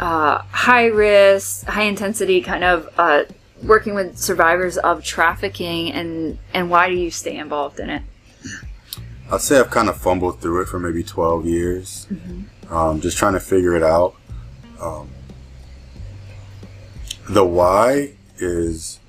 uh, 0.00 0.38
high 0.50 0.86
risk 0.86 1.66
high 1.66 1.84
intensity 1.84 2.40
kind 2.42 2.64
of 2.64 2.88
uh, 2.98 3.24
working 3.62 3.94
with 3.94 4.18
survivors 4.18 4.76
of 4.78 5.02
trafficking 5.02 5.92
and 5.92 6.38
and 6.52 6.70
why 6.70 6.88
do 6.88 6.94
you 6.94 7.10
stay 7.10 7.36
involved 7.36 7.80
in 7.80 7.90
it? 7.90 8.02
I'd 9.30 9.40
say 9.40 9.58
i've 9.58 9.70
kind 9.70 9.88
of 9.88 9.96
fumbled 9.96 10.40
through 10.40 10.62
it 10.62 10.66
for 10.66 10.78
maybe 10.78 11.02
12 11.02 11.46
years. 11.46 12.06
Um, 12.70 13.00
just 13.00 13.16
trying 13.16 13.34
to 13.34 13.40
figure 13.40 13.74
it 13.74 13.82
out. 13.82 14.14
Um, 14.80 15.08
the 17.28 17.44
why 17.44 18.12
is 18.38 19.00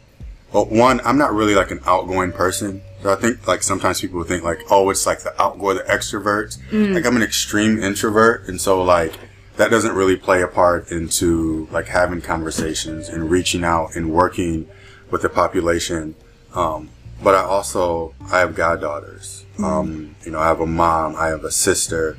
well 0.53 0.65
one 0.65 1.01
i'm 1.05 1.17
not 1.17 1.33
really 1.33 1.55
like 1.55 1.71
an 1.71 1.79
outgoing 1.85 2.31
person. 2.31 2.81
So 3.01 3.13
i 3.13 3.15
think 3.15 3.47
like 3.47 3.63
sometimes 3.63 4.01
people 4.01 4.23
think 4.23 4.43
like 4.43 4.59
oh 4.69 4.89
it's 4.89 5.05
like 5.05 5.19
the 5.19 5.39
outgoing 5.41 5.77
the 5.77 5.83
extroverts. 5.83 6.57
Like 6.93 7.05
i'm 7.05 7.15
an 7.15 7.23
extreme 7.23 7.81
introvert 7.81 8.47
and 8.47 8.59
so 8.59 8.81
like 8.83 9.13
that 9.57 9.71
doesn't 9.71 9.93
really 9.95 10.15
play 10.15 10.41
a 10.41 10.47
part 10.47 10.91
into 10.91 11.67
like 11.71 11.87
having 11.87 12.21
conversations 12.21 13.09
and 13.09 13.29
reaching 13.31 13.63
out 13.63 13.95
and 13.95 14.11
working 14.11 14.67
with 15.09 15.23
the 15.23 15.29
population. 15.29 16.15
Um, 16.53 16.89
but 17.23 17.33
i 17.33 17.41
also 17.41 18.13
i 18.31 18.39
have 18.39 18.55
goddaughters. 18.55 19.45
Um, 19.63 20.15
you 20.23 20.31
know 20.31 20.39
i 20.39 20.47
have 20.47 20.59
a 20.61 20.67
mom 20.67 21.15
i 21.15 21.27
have 21.27 21.43
a 21.43 21.51
sister. 21.51 22.17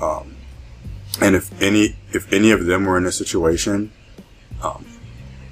Um, 0.00 0.36
and 1.20 1.34
if 1.34 1.50
any 1.60 1.96
if 2.12 2.32
any 2.32 2.50
of 2.50 2.66
them 2.66 2.84
were 2.84 2.96
in 2.96 3.06
a 3.06 3.12
situation 3.12 3.92
um, 4.62 4.84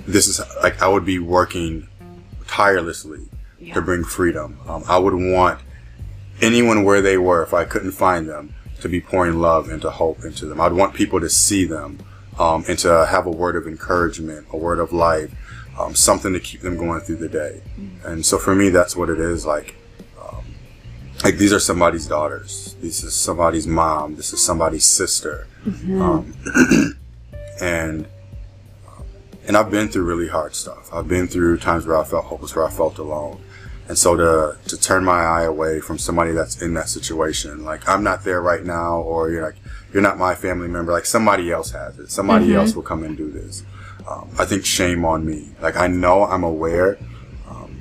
this 0.06 0.26
is 0.28 0.40
like 0.62 0.80
i 0.82 0.88
would 0.88 1.04
be 1.04 1.18
working 1.18 1.88
tirelessly 2.46 3.28
to 3.72 3.82
bring 3.82 4.04
freedom. 4.04 4.58
Um, 4.68 4.84
i 4.88 4.98
would 4.98 5.14
want 5.14 5.60
anyone 6.40 6.84
where 6.84 7.00
they 7.00 7.16
were 7.16 7.42
if 7.42 7.52
i 7.54 7.64
couldn't 7.64 7.92
find 7.92 8.28
them 8.28 8.54
to 8.80 8.88
be 8.88 9.00
pouring 9.00 9.40
love 9.40 9.70
into 9.70 9.90
hope 9.90 10.22
into 10.24 10.46
them. 10.46 10.60
I'd 10.60 10.72
want 10.72 10.94
people 10.94 11.18
to 11.20 11.30
see 11.30 11.64
them 11.64 11.98
um, 12.38 12.64
and 12.68 12.78
to 12.80 13.06
have 13.06 13.26
a 13.26 13.30
word 13.30 13.56
of 13.56 13.66
encouragement 13.66 14.46
a 14.52 14.56
word 14.56 14.78
of 14.78 14.92
life 14.92 15.34
um, 15.78 15.94
something 15.94 16.32
to 16.32 16.40
keep 16.40 16.60
them 16.60 16.76
going 16.76 17.00
through 17.00 17.16
the 17.16 17.28
day. 17.28 17.60
And 18.04 18.24
so 18.24 18.38
for 18.38 18.54
me 18.54 18.68
that's 18.68 18.96
what 18.96 19.10
it 19.10 19.18
is 19.18 19.44
like 19.44 19.74
um, 20.20 20.44
like 21.24 21.36
these 21.36 21.52
are 21.52 21.60
somebody's 21.60 22.06
daughters. 22.06 22.76
This 22.80 23.02
is 23.02 23.14
somebody's 23.14 23.66
mom. 23.66 24.16
This 24.16 24.32
is 24.32 24.42
somebody's 24.42 24.84
sister. 24.84 25.46
Um, 25.66 26.34
and 27.60 28.06
and 29.46 29.56
I've 29.56 29.70
been 29.70 29.88
through 29.88 30.04
really 30.04 30.28
hard 30.28 30.54
stuff. 30.54 30.92
I've 30.92 31.08
been 31.08 31.28
through 31.28 31.58
times 31.58 31.86
where 31.86 31.96
I 31.96 32.04
felt 32.04 32.24
hopeless, 32.26 32.54
where 32.56 32.66
I 32.66 32.70
felt 32.70 32.98
alone. 32.98 33.40
And 33.88 33.96
so 33.96 34.16
to 34.16 34.58
to 34.68 34.76
turn 34.80 35.04
my 35.04 35.20
eye 35.20 35.44
away 35.44 35.80
from 35.80 35.98
somebody 35.98 36.32
that's 36.32 36.60
in 36.60 36.74
that 36.74 36.88
situation, 36.88 37.64
like 37.64 37.88
I'm 37.88 38.02
not 38.02 38.24
there 38.24 38.42
right 38.42 38.64
now, 38.64 38.98
or 38.98 39.30
you're 39.30 39.44
like 39.44 39.56
you're 39.92 40.02
not 40.02 40.18
my 40.18 40.34
family 40.34 40.68
member, 40.68 40.92
like 40.92 41.06
somebody 41.06 41.50
else 41.52 41.70
has 41.70 41.98
it. 41.98 42.10
Somebody 42.10 42.54
else 42.54 42.74
will 42.74 42.82
come 42.82 43.04
and 43.04 43.16
do 43.16 43.30
this. 43.30 43.62
um, 44.08 44.28
I 44.38 44.44
think 44.44 44.64
shame 44.64 45.04
on 45.04 45.24
me. 45.24 45.50
Like 45.60 45.76
I 45.76 45.86
know 45.86 46.24
I'm 46.24 46.44
aware, 46.44 46.98
um, 47.48 47.80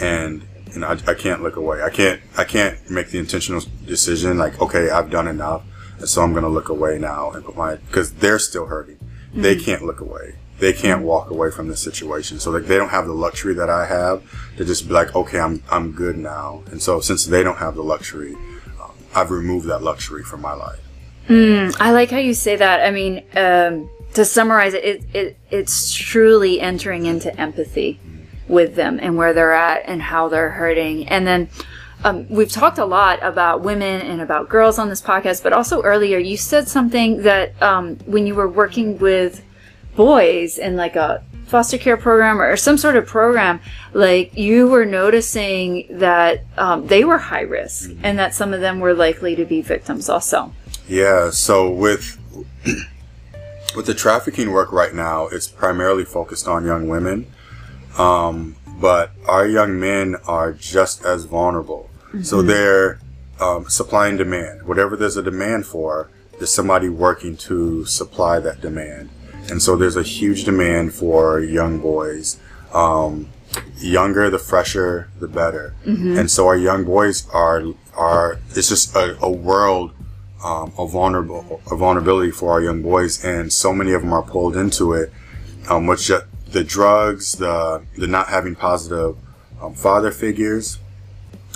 and 0.00 0.46
and 0.74 0.84
I, 0.84 0.92
I 1.06 1.14
can't 1.14 1.42
look 1.42 1.56
away. 1.56 1.82
I 1.82 1.90
can't 1.90 2.20
I 2.36 2.44
can't 2.44 2.78
make 2.90 3.10
the 3.10 3.18
intentional 3.18 3.62
decision 3.86 4.38
like 4.38 4.60
okay 4.60 4.90
I've 4.90 5.10
done 5.10 5.28
enough, 5.28 5.62
and 5.98 6.08
so 6.08 6.22
I'm 6.22 6.32
gonna 6.32 6.48
look 6.48 6.68
away 6.68 6.98
now 6.98 7.30
and 7.32 7.44
put 7.44 7.56
my 7.56 7.76
because 7.76 8.12
they're 8.14 8.38
still 8.38 8.66
hurting. 8.66 8.96
Mm-hmm. 8.96 9.42
They 9.42 9.56
can't 9.56 9.82
look 9.84 10.00
away. 10.00 10.36
They 10.60 10.72
can't 10.72 11.02
walk 11.02 11.30
away 11.30 11.50
from 11.50 11.68
the 11.68 11.76
situation. 11.76 12.38
So 12.38 12.50
like 12.50 12.66
they 12.66 12.76
don't 12.76 12.90
have 12.90 13.06
the 13.06 13.14
luxury 13.14 13.54
that 13.54 13.70
I 13.70 13.86
have 13.86 14.22
to 14.56 14.64
just 14.64 14.86
be 14.86 14.94
like 14.94 15.14
okay 15.16 15.40
I'm 15.40 15.62
I'm 15.70 15.92
good 15.92 16.16
now. 16.16 16.62
And 16.70 16.80
so 16.80 17.00
since 17.00 17.26
they 17.26 17.42
don't 17.42 17.58
have 17.58 17.74
the 17.74 17.82
luxury, 17.82 18.34
um, 18.80 18.92
I've 19.14 19.30
removed 19.30 19.66
that 19.68 19.82
luxury 19.82 20.22
from 20.22 20.40
my 20.40 20.52
life. 20.52 20.80
Mm, 21.28 21.76
I 21.80 21.92
like 21.92 22.10
how 22.10 22.18
you 22.18 22.34
say 22.34 22.56
that. 22.56 22.86
I 22.86 22.90
mean. 22.90 23.24
Um 23.34 23.90
to 24.14 24.24
summarize 24.24 24.74
it, 24.74 24.84
it, 24.84 25.04
it, 25.14 25.38
it's 25.50 25.94
truly 25.94 26.60
entering 26.60 27.06
into 27.06 27.34
empathy 27.40 28.00
with 28.48 28.74
them 28.74 28.98
and 29.00 29.16
where 29.16 29.32
they're 29.32 29.52
at 29.52 29.82
and 29.86 30.02
how 30.02 30.28
they're 30.28 30.50
hurting. 30.50 31.08
And 31.08 31.26
then 31.26 31.48
um, 32.02 32.28
we've 32.28 32.50
talked 32.50 32.78
a 32.78 32.84
lot 32.84 33.20
about 33.22 33.62
women 33.62 34.00
and 34.00 34.20
about 34.20 34.48
girls 34.48 34.78
on 34.78 34.88
this 34.88 35.00
podcast, 35.00 35.42
but 35.42 35.52
also 35.52 35.82
earlier 35.82 36.18
you 36.18 36.36
said 36.36 36.66
something 36.66 37.22
that 37.22 37.60
um, 37.62 37.96
when 38.06 38.26
you 38.26 38.34
were 38.34 38.48
working 38.48 38.98
with 38.98 39.44
boys 40.00 40.56
in 40.56 40.76
like 40.76 40.96
a 40.96 41.22
foster 41.44 41.76
care 41.76 41.98
program 41.98 42.40
or 42.40 42.56
some 42.56 42.78
sort 42.78 42.96
of 42.96 43.06
program, 43.06 43.60
like 43.92 44.34
you 44.34 44.66
were 44.66 44.86
noticing 44.86 45.84
that 45.90 46.42
um, 46.56 46.86
they 46.86 47.04
were 47.04 47.18
high 47.18 47.42
risk 47.42 47.90
and 48.02 48.18
that 48.18 48.34
some 48.34 48.54
of 48.54 48.62
them 48.62 48.80
were 48.80 48.94
likely 48.94 49.36
to 49.36 49.44
be 49.44 49.60
victims 49.60 50.08
also. 50.08 50.54
Yeah. 50.88 51.28
So 51.28 51.70
with 51.70 52.16
with 53.76 53.84
the 53.84 53.92
trafficking 53.92 54.52
work 54.52 54.72
right 54.72 54.94
now, 54.94 55.26
it's 55.26 55.48
primarily 55.48 56.06
focused 56.06 56.48
on 56.48 56.64
young 56.64 56.88
women. 56.88 57.26
Um, 57.98 58.56
but 58.80 59.10
our 59.28 59.46
young 59.46 59.78
men 59.78 60.16
are 60.26 60.54
just 60.54 61.04
as 61.04 61.26
vulnerable. 61.26 61.90
Mm-hmm. 62.06 62.22
So 62.22 62.40
they're 62.40 63.00
um, 63.38 63.68
supply 63.68 64.08
and 64.08 64.16
demand. 64.16 64.62
Whatever 64.62 64.96
there's 64.96 65.18
a 65.18 65.22
demand 65.22 65.66
for, 65.66 66.10
there's 66.38 66.54
somebody 66.54 66.88
working 66.88 67.36
to 67.48 67.84
supply 67.84 68.40
that 68.40 68.62
demand. 68.62 69.10
And 69.48 69.62
so 69.62 69.76
there's 69.76 69.96
a 69.96 70.02
huge 70.02 70.44
demand 70.44 70.92
for 70.92 71.40
young 71.40 71.78
boys. 71.80 72.38
Um, 72.72 73.28
younger, 73.78 74.30
the 74.30 74.38
fresher, 74.38 75.08
the 75.18 75.28
better. 75.28 75.74
Mm-hmm. 75.84 76.18
And 76.18 76.30
so 76.30 76.46
our 76.46 76.56
young 76.56 76.84
boys 76.84 77.28
are 77.30 77.64
are 77.94 78.38
it's 78.50 78.68
just 78.68 78.94
a, 78.94 79.18
a 79.20 79.30
world 79.30 79.92
um, 80.44 80.72
a 80.78 80.86
vulnerable 80.86 81.60
a 81.70 81.76
vulnerability 81.76 82.30
for 82.30 82.52
our 82.52 82.62
young 82.62 82.82
boys, 82.82 83.24
and 83.24 83.52
so 83.52 83.72
many 83.72 83.92
of 83.92 84.02
them 84.02 84.12
are 84.12 84.22
pulled 84.22 84.56
into 84.56 84.92
it. 84.92 85.12
Um, 85.68 85.86
which 85.86 86.10
the 86.48 86.64
drugs, 86.64 87.32
the 87.32 87.82
the 87.96 88.06
not 88.06 88.28
having 88.28 88.54
positive 88.54 89.16
um, 89.60 89.74
father 89.74 90.10
figures, 90.10 90.78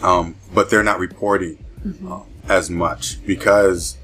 um, 0.03 0.37
but 0.53 0.71
they're 0.71 0.83
not 0.83 0.99
reporting 0.99 1.65
mm-hmm. 1.85 2.13
Um, 2.13 2.27
as 2.49 2.69
much 2.69 3.25
because 3.27 3.97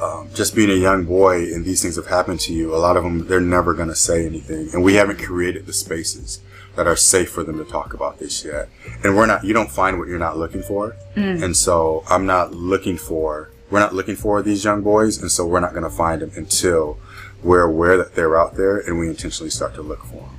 um, 0.00 0.30
just 0.34 0.54
being 0.54 0.70
a 0.70 0.74
young 0.74 1.04
boy 1.04 1.44
and 1.52 1.64
these 1.64 1.82
things 1.82 1.96
have 1.96 2.06
happened 2.06 2.40
to 2.40 2.52
you. 2.52 2.74
A 2.74 2.78
lot 2.78 2.96
of 2.96 3.04
them 3.04 3.26
they're 3.26 3.40
never 3.40 3.74
going 3.74 3.88
to 3.88 3.96
say 3.96 4.26
anything, 4.26 4.68
and 4.72 4.82
we 4.82 4.94
haven't 4.94 5.18
created 5.18 5.66
the 5.66 5.72
spaces 5.72 6.40
that 6.74 6.86
are 6.86 6.96
safe 6.96 7.30
for 7.30 7.42
them 7.42 7.56
to 7.56 7.64
talk 7.64 7.94
about 7.94 8.18
this 8.18 8.44
yet. 8.44 8.68
And 9.02 9.16
we're 9.16 9.26
not. 9.26 9.44
You 9.44 9.54
don't 9.54 9.70
find 9.70 9.98
what 9.98 10.08
you're 10.08 10.18
not 10.18 10.36
looking 10.36 10.62
for, 10.62 10.96
mm. 11.14 11.42
and 11.42 11.56
so 11.56 12.04
I'm 12.08 12.26
not 12.26 12.52
looking 12.52 12.96
for 12.96 13.50
we're 13.70 13.80
not 13.80 13.94
looking 13.94 14.16
for 14.16 14.42
these 14.42 14.64
young 14.64 14.82
boys, 14.82 15.20
and 15.20 15.30
so 15.30 15.46
we're 15.46 15.60
not 15.60 15.72
going 15.72 15.82
to 15.84 15.90
find 15.90 16.22
them 16.22 16.30
until 16.36 16.98
we're 17.42 17.62
aware 17.62 17.96
that 17.96 18.14
they're 18.14 18.38
out 18.38 18.54
there 18.54 18.78
and 18.78 18.98
we 18.98 19.08
intentionally 19.08 19.50
start 19.50 19.74
to 19.74 19.82
look 19.82 20.04
for 20.04 20.16
them. 20.16 20.30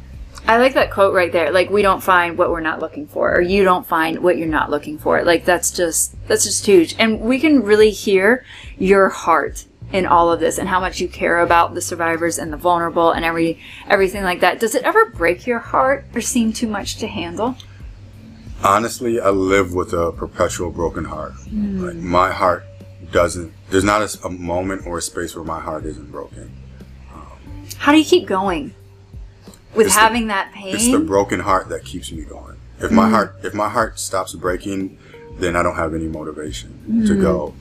I 0.47 0.57
like 0.57 0.75
that 0.75 0.91
quote 0.91 1.13
right 1.13 1.31
there. 1.31 1.51
Like 1.51 1.69
we 1.69 1.81
don't 1.81 2.01
find 2.01 2.37
what 2.37 2.49
we're 2.49 2.61
not 2.61 2.79
looking 2.79 3.07
for, 3.07 3.35
or 3.35 3.41
you 3.41 3.63
don't 3.65 3.85
find 3.85 4.19
what 4.19 4.37
you're 4.37 4.47
not 4.47 4.69
looking 4.69 4.97
for. 4.97 5.23
Like 5.23 5.43
that's 5.43 5.71
just 5.71 6.15
that's 6.27 6.45
just 6.45 6.65
huge, 6.65 6.95
and 6.97 7.19
we 7.19 7.39
can 7.39 7.63
really 7.63 7.91
hear 7.91 8.45
your 8.77 9.09
heart 9.09 9.65
in 9.91 10.05
all 10.05 10.31
of 10.31 10.39
this 10.39 10.57
and 10.57 10.67
how 10.67 10.79
much 10.79 10.99
you 10.99 11.07
care 11.07 11.39
about 11.39 11.73
the 11.73 11.81
survivors 11.81 12.37
and 12.37 12.51
the 12.51 12.57
vulnerable 12.57 13.11
and 13.11 13.25
every 13.25 13.59
everything 13.89 14.23
like 14.23 14.39
that. 14.39 14.59
Does 14.59 14.73
it 14.73 14.83
ever 14.83 15.07
break 15.07 15.45
your 15.45 15.59
heart 15.59 16.05
or 16.15 16.21
seem 16.21 16.53
too 16.53 16.67
much 16.67 16.97
to 16.97 17.07
handle? 17.07 17.57
Honestly, 18.63 19.19
I 19.19 19.29
live 19.29 19.73
with 19.73 19.93
a 19.93 20.11
perpetual 20.13 20.71
broken 20.71 21.05
heart. 21.05 21.33
Mm. 21.49 21.81
Like 21.81 21.95
my 21.95 22.31
heart 22.31 22.63
doesn't. 23.11 23.53
There's 23.69 23.83
not 23.83 24.01
a, 24.01 24.27
a, 24.27 24.29
moment 24.29 24.87
or 24.87 24.97
a 24.97 25.01
space 25.01 25.35
where 25.35 25.45
my 25.45 25.59
heart 25.59 25.85
isn't 25.85 26.11
broken. 26.11 26.51
Um, 27.13 27.27
How 27.77 27.91
do 27.91 27.99
you 27.99 28.05
keep 28.05 28.27
going 28.27 28.73
with 29.77 29.93
having 29.93 30.23
the, 30.23 30.33
that 30.33 30.51
pain? 30.53 30.75
It's 30.75 30.91
the 30.91 30.99
broken 30.99 31.39
heart 31.39 31.69
that 31.69 31.85
keeps 31.85 32.11
me 32.11 32.23
going. 32.23 32.57
If 32.79 32.91
mm. 32.91 32.95
my 32.95 33.09
heart, 33.09 33.39
if 33.43 33.53
my 33.53 33.69
heart 33.69 33.99
stops 33.99 34.33
breaking, 34.33 34.97
then 35.39 35.55
I 35.55 35.63
don't 35.63 35.75
have 35.75 35.93
any 35.93 36.07
motivation 36.07 36.79
mm. 36.87 37.07
to 37.07 37.19
go. 37.19 37.53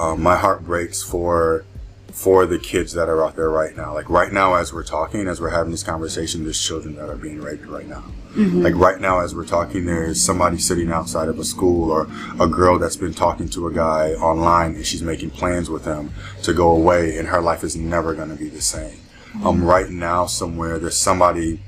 Um, 0.00 0.22
my 0.22 0.36
heart 0.36 0.64
breaks 0.64 1.02
for 1.02 1.64
for 2.12 2.44
the 2.44 2.58
kids 2.58 2.92
that 2.92 3.08
are 3.08 3.24
out 3.24 3.36
there 3.36 3.48
right 3.48 3.74
now. 3.76 3.94
Like 3.94 4.08
right 4.10 4.32
now, 4.32 4.54
as 4.54 4.72
we're 4.72 4.84
talking, 4.84 5.26
as 5.26 5.40
we're 5.40 5.50
having 5.50 5.70
this 5.70 5.82
conversation, 5.82 6.44
there's 6.44 6.60
children 6.60 6.94
that 6.96 7.08
are 7.08 7.16
being 7.16 7.40
raped 7.40 7.66
right 7.66 7.88
now. 7.88 8.04
Mm-hmm. 8.34 8.62
Like 8.62 8.74
right 8.74 9.00
now, 9.00 9.20
as 9.20 9.34
we're 9.34 9.46
talking, 9.46 9.86
there's 9.86 10.22
somebody 10.22 10.58
sitting 10.58 10.90
outside 10.90 11.28
of 11.28 11.38
a 11.38 11.44
school 11.44 11.90
or 11.90 12.08
a 12.38 12.46
girl 12.46 12.78
that's 12.78 12.96
been 12.96 13.14
talking 13.14 13.48
to 13.50 13.66
a 13.66 13.72
guy 13.72 14.12
online 14.12 14.74
and 14.74 14.86
she's 14.86 15.02
making 15.02 15.30
plans 15.30 15.70
with 15.70 15.84
him 15.84 16.12
to 16.42 16.52
go 16.52 16.70
away 16.70 17.18
and 17.18 17.28
her 17.28 17.40
life 17.40 17.64
is 17.64 17.76
never 17.76 18.14
going 18.14 18.28
to 18.28 18.36
be 18.36 18.48
the 18.48 18.62
same. 18.62 18.98
Um, 19.44 19.64
right 19.64 19.88
now, 19.88 20.26
somewhere, 20.26 20.78
there's 20.78 20.98
somebody 20.98 21.60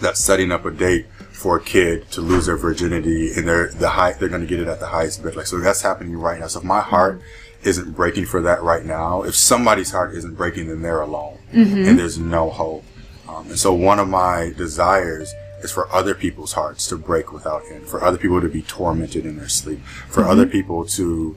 that's 0.00 0.20
setting 0.20 0.52
up 0.52 0.64
a 0.64 0.70
date 0.70 1.06
for 1.32 1.56
a 1.56 1.62
kid 1.62 2.10
to 2.12 2.20
lose 2.20 2.46
their 2.46 2.56
virginity 2.56 3.32
and 3.34 3.48
they're 3.48 3.68
the 3.68 3.88
high, 3.88 4.12
they're 4.12 4.28
going 4.28 4.42
to 4.42 4.46
get 4.46 4.60
it 4.60 4.68
at 4.68 4.78
the 4.78 4.86
highest 4.86 5.22
bid. 5.22 5.36
Like, 5.36 5.46
so 5.46 5.58
that's 5.58 5.82
happening 5.82 6.16
right 6.16 6.38
now. 6.38 6.46
So 6.46 6.60
if 6.60 6.64
my 6.64 6.80
heart, 6.80 7.22
isn't 7.62 7.92
breaking 7.92 8.26
for 8.26 8.40
that 8.42 8.62
right 8.62 8.84
now, 8.84 9.22
if 9.22 9.34
somebody's 9.34 9.90
heart 9.90 10.14
isn't 10.14 10.34
breaking, 10.34 10.68
then 10.68 10.82
they're 10.82 11.00
alone 11.00 11.38
mm-hmm. 11.52 11.86
and 11.86 11.98
there's 11.98 12.18
no 12.18 12.50
hope. 12.50 12.84
Um, 13.28 13.46
and 13.48 13.58
so 13.58 13.72
one 13.72 13.98
of 13.98 14.08
my 14.08 14.52
desires 14.56 15.32
is 15.62 15.70
for 15.70 15.90
other 15.92 16.14
people's 16.14 16.52
hearts 16.52 16.86
to 16.88 16.96
break 16.96 17.32
without 17.32 17.62
end, 17.70 17.86
for 17.86 18.02
other 18.02 18.16
people 18.16 18.40
to 18.40 18.48
be 18.48 18.62
tormented 18.62 19.26
in 19.26 19.36
their 19.36 19.48
sleep, 19.48 19.80
for 20.08 20.22
mm-hmm. 20.22 20.30
other 20.30 20.46
people 20.46 20.86
to, 20.86 21.36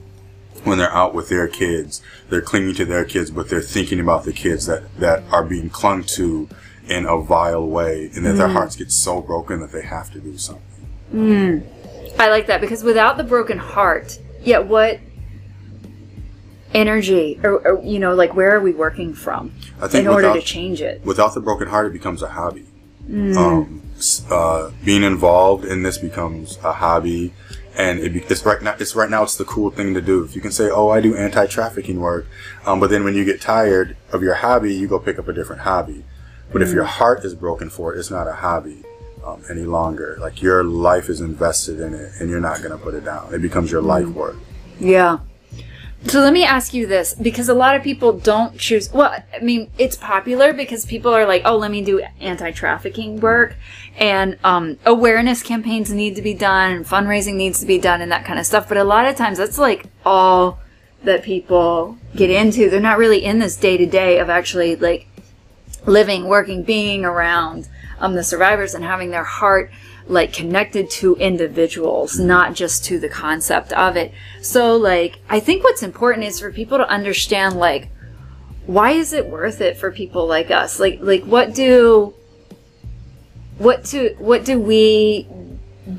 when 0.64 0.78
they're 0.78 0.92
out 0.92 1.14
with 1.14 1.28
their 1.28 1.48
kids, 1.48 2.02
they're 2.28 2.40
clinging 2.40 2.74
to 2.74 2.84
their 2.84 3.04
kids, 3.04 3.30
but 3.30 3.48
they're 3.48 3.60
thinking 3.60 4.00
about 4.00 4.24
the 4.24 4.32
kids 4.32 4.66
that, 4.66 4.94
that 4.98 5.22
are 5.30 5.44
being 5.44 5.70
clung 5.70 6.02
to 6.04 6.48
in 6.88 7.06
a 7.06 7.20
vile 7.20 7.66
way 7.66 8.10
and 8.14 8.26
that 8.26 8.34
mm. 8.34 8.38
their 8.38 8.48
hearts 8.48 8.76
get 8.76 8.90
so 8.90 9.22
broken 9.22 9.60
that 9.60 9.72
they 9.72 9.82
have 9.82 10.10
to 10.12 10.20
do 10.20 10.36
something. 10.36 10.86
Mm. 11.14 11.66
I 12.18 12.28
like 12.28 12.46
that 12.46 12.60
because 12.60 12.82
without 12.82 13.16
the 13.16 13.24
broken 13.24 13.58
heart, 13.58 14.18
yet 14.42 14.66
what 14.66 15.00
energy 16.74 17.38
or, 17.42 17.66
or, 17.66 17.82
you 17.84 18.00
know 18.00 18.14
like 18.14 18.34
where 18.34 18.54
are 18.54 18.60
we 18.60 18.72
working 18.72 19.14
from 19.14 19.52
in 19.92 20.08
order 20.08 20.32
to 20.34 20.42
change 20.42 20.82
it 20.82 21.00
without 21.04 21.32
the 21.32 21.40
broken 21.40 21.68
heart 21.68 21.86
it 21.86 21.92
becomes 21.92 22.20
a 22.20 22.28
hobby 22.28 22.66
mm. 23.08 23.36
um, 23.36 23.80
uh, 24.28 24.70
being 24.84 25.04
involved 25.04 25.64
in 25.64 25.84
this 25.84 25.98
becomes 25.98 26.58
a 26.64 26.72
hobby 26.72 27.32
and 27.76 28.00
it 28.00 28.30
it's 28.30 28.44
right 28.44 28.62
now 28.62 28.76
it's 28.78 28.94
right 28.94 29.10
now 29.10 29.22
it's 29.22 29.36
the 29.36 29.44
cool 29.44 29.70
thing 29.70 29.94
to 29.94 30.00
do. 30.00 30.24
If 30.24 30.34
you 30.34 30.40
can 30.40 30.52
say 30.52 30.70
oh 30.70 30.90
i 30.90 31.00
do 31.00 31.16
anti-trafficking 31.16 32.00
work 32.00 32.26
um, 32.66 32.80
but 32.80 32.90
then 32.90 33.04
when 33.04 33.14
you 33.14 33.24
get 33.24 33.40
tired 33.40 33.96
of 34.12 34.22
your 34.22 34.34
hobby 34.34 34.74
you 34.74 34.88
go 34.88 34.98
pick 34.98 35.18
up 35.18 35.28
a 35.28 35.32
different 35.32 35.62
hobby. 35.62 36.04
But 36.52 36.62
mm. 36.62 36.66
if 36.66 36.72
your 36.72 36.84
heart 36.84 37.24
is 37.24 37.34
broken 37.34 37.70
for 37.70 37.94
it 37.94 37.98
it's 37.98 38.10
not 38.10 38.28
a 38.28 38.34
hobby 38.34 38.84
um, 39.24 39.42
any 39.50 39.64
longer. 39.64 40.16
Like 40.20 40.42
your 40.42 40.64
life 40.64 41.08
is 41.08 41.20
invested 41.20 41.80
in 41.80 41.94
it 41.94 42.12
and 42.20 42.30
you're 42.30 42.40
not 42.40 42.58
going 42.58 42.72
to 42.72 42.78
put 42.78 42.94
it 42.94 43.04
down. 43.04 43.32
It 43.32 43.40
becomes 43.40 43.70
your 43.70 43.82
mm. 43.82 43.86
life 43.86 44.08
work. 44.08 44.36
Yeah 44.78 45.18
so 46.06 46.20
let 46.20 46.32
me 46.32 46.44
ask 46.44 46.74
you 46.74 46.86
this 46.86 47.14
because 47.14 47.48
a 47.48 47.54
lot 47.54 47.76
of 47.76 47.82
people 47.82 48.12
don't 48.12 48.58
choose. 48.58 48.92
Well, 48.92 49.14
I 49.34 49.38
mean, 49.40 49.70
it's 49.78 49.96
popular 49.96 50.52
because 50.52 50.84
people 50.84 51.12
are 51.14 51.26
like, 51.26 51.42
oh, 51.44 51.56
let 51.56 51.70
me 51.70 51.82
do 51.82 52.02
anti 52.20 52.50
trafficking 52.50 53.20
work. 53.20 53.56
And 53.96 54.38
um, 54.44 54.78
awareness 54.84 55.42
campaigns 55.42 55.90
need 55.90 56.16
to 56.16 56.22
be 56.22 56.34
done, 56.34 56.72
and 56.72 56.84
fundraising 56.84 57.36
needs 57.36 57.60
to 57.60 57.66
be 57.66 57.78
done, 57.78 58.00
and 58.00 58.12
that 58.12 58.24
kind 58.24 58.38
of 58.38 58.46
stuff. 58.46 58.68
But 58.68 58.76
a 58.76 58.84
lot 58.84 59.06
of 59.06 59.16
times 59.16 59.38
that's 59.38 59.58
like 59.58 59.86
all 60.04 60.58
that 61.04 61.22
people 61.22 61.96
get 62.14 62.30
into. 62.30 62.68
They're 62.68 62.80
not 62.80 62.98
really 62.98 63.24
in 63.24 63.38
this 63.38 63.56
day 63.56 63.76
to 63.76 63.86
day 63.86 64.18
of 64.18 64.28
actually 64.28 64.76
like 64.76 65.06
living, 65.86 66.26
working, 66.26 66.62
being 66.62 67.04
around 67.04 67.68
um, 67.98 68.14
the 68.14 68.24
survivors 68.24 68.74
and 68.74 68.84
having 68.84 69.10
their 69.10 69.24
heart 69.24 69.70
like 70.06 70.32
connected 70.32 70.90
to 70.90 71.16
individuals, 71.16 72.18
not 72.18 72.54
just 72.54 72.84
to 72.84 72.98
the 72.98 73.08
concept 73.08 73.72
of 73.72 73.96
it. 73.96 74.12
So 74.42 74.76
like, 74.76 75.18
I 75.28 75.40
think 75.40 75.64
what's 75.64 75.82
important 75.82 76.26
is 76.26 76.40
for 76.40 76.52
people 76.52 76.78
to 76.78 76.88
understand 76.88 77.56
like, 77.56 77.88
why 78.66 78.90
is 78.90 79.12
it 79.12 79.26
worth 79.26 79.60
it 79.60 79.76
for 79.76 79.90
people 79.90 80.26
like 80.26 80.50
us? 80.50 80.78
Like, 80.78 80.98
like 81.00 81.24
what 81.24 81.54
do, 81.54 82.14
what 83.58 83.84
do, 83.84 84.14
what 84.18 84.44
do 84.44 84.60
we 84.60 85.26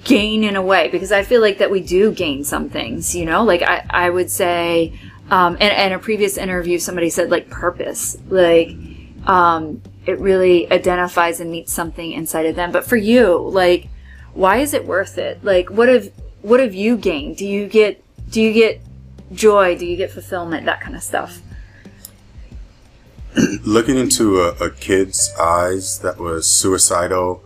gain 0.03 0.43
in 0.43 0.55
a 0.55 0.61
way? 0.61 0.87
Because 0.89 1.11
I 1.11 1.23
feel 1.23 1.41
like 1.41 1.57
that 1.59 1.71
we 1.71 1.81
do 1.81 2.11
gain 2.11 2.43
some 2.43 2.69
things, 2.69 3.15
you 3.15 3.25
know, 3.25 3.43
like 3.43 3.61
I, 3.61 3.85
I 3.89 4.09
would 4.09 4.29
say, 4.29 4.99
um, 5.31 5.53
and, 5.53 5.63
and 5.63 5.93
a 5.93 5.99
previous 5.99 6.37
interview, 6.37 6.77
somebody 6.77 7.09
said 7.09 7.31
like 7.31 7.49
purpose, 7.49 8.17
like, 8.29 8.69
um, 9.25 9.81
it 10.05 10.19
really 10.19 10.71
identifies 10.71 11.39
and 11.39 11.49
meets 11.49 11.73
something 11.73 12.11
inside 12.11 12.45
of 12.45 12.55
them. 12.55 12.71
But 12.71 12.85
for 12.85 12.97
you, 12.97 13.37
like, 13.37 13.87
why 14.35 14.57
is 14.57 14.73
it 14.73 14.85
worth 14.85 15.17
it? 15.17 15.43
Like, 15.43 15.69
what 15.71 15.89
have 15.89 16.11
what 16.41 16.59
have 16.59 16.75
you 16.75 16.97
gained? 16.97 17.37
Do 17.37 17.47
you 17.47 17.67
get 17.67 18.03
do 18.29 18.41
you 18.41 18.53
get 18.53 18.81
joy? 19.31 19.77
Do 19.77 19.85
you 19.85 19.97
get 19.97 20.11
fulfillment? 20.11 20.65
That 20.65 20.81
kind 20.81 20.95
of 20.95 21.01
stuff. 21.01 21.41
Looking 23.65 23.97
into 23.97 24.41
a, 24.41 24.49
a 24.55 24.69
kid's 24.69 25.33
eyes 25.39 25.99
that 25.99 26.17
was 26.17 26.47
suicidal 26.47 27.43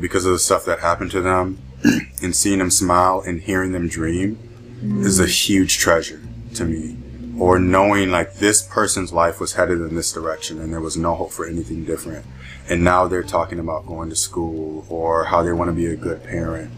because 0.00 0.24
of 0.24 0.32
the 0.32 0.38
stuff 0.38 0.64
that 0.64 0.80
happened 0.80 1.10
to 1.12 1.20
them, 1.20 1.58
and 2.22 2.34
seeing 2.34 2.58
them 2.58 2.70
smile 2.70 3.22
and 3.24 3.42
hearing 3.42 3.72
them 3.72 3.88
dream 3.88 4.38
mm. 4.82 5.04
is 5.04 5.20
a 5.20 5.26
huge 5.26 5.78
treasure 5.78 6.22
to 6.54 6.64
me. 6.64 6.96
Or 7.38 7.58
knowing 7.58 8.10
like 8.10 8.34
this 8.34 8.62
person's 8.62 9.12
life 9.12 9.40
was 9.40 9.54
headed 9.54 9.80
in 9.80 9.94
this 9.94 10.12
direction 10.12 10.60
and 10.60 10.72
there 10.72 10.80
was 10.80 10.96
no 10.96 11.14
hope 11.14 11.32
for 11.32 11.46
anything 11.46 11.84
different. 11.84 12.26
And 12.70 12.84
now 12.84 13.08
they're 13.08 13.22
talking 13.24 13.58
about 13.58 13.84
going 13.84 14.08
to 14.10 14.16
school 14.16 14.86
or 14.88 15.24
how 15.24 15.42
they 15.42 15.52
want 15.52 15.68
to 15.68 15.74
be 15.74 15.86
a 15.86 15.96
good 15.96 16.22
parent. 16.22 16.72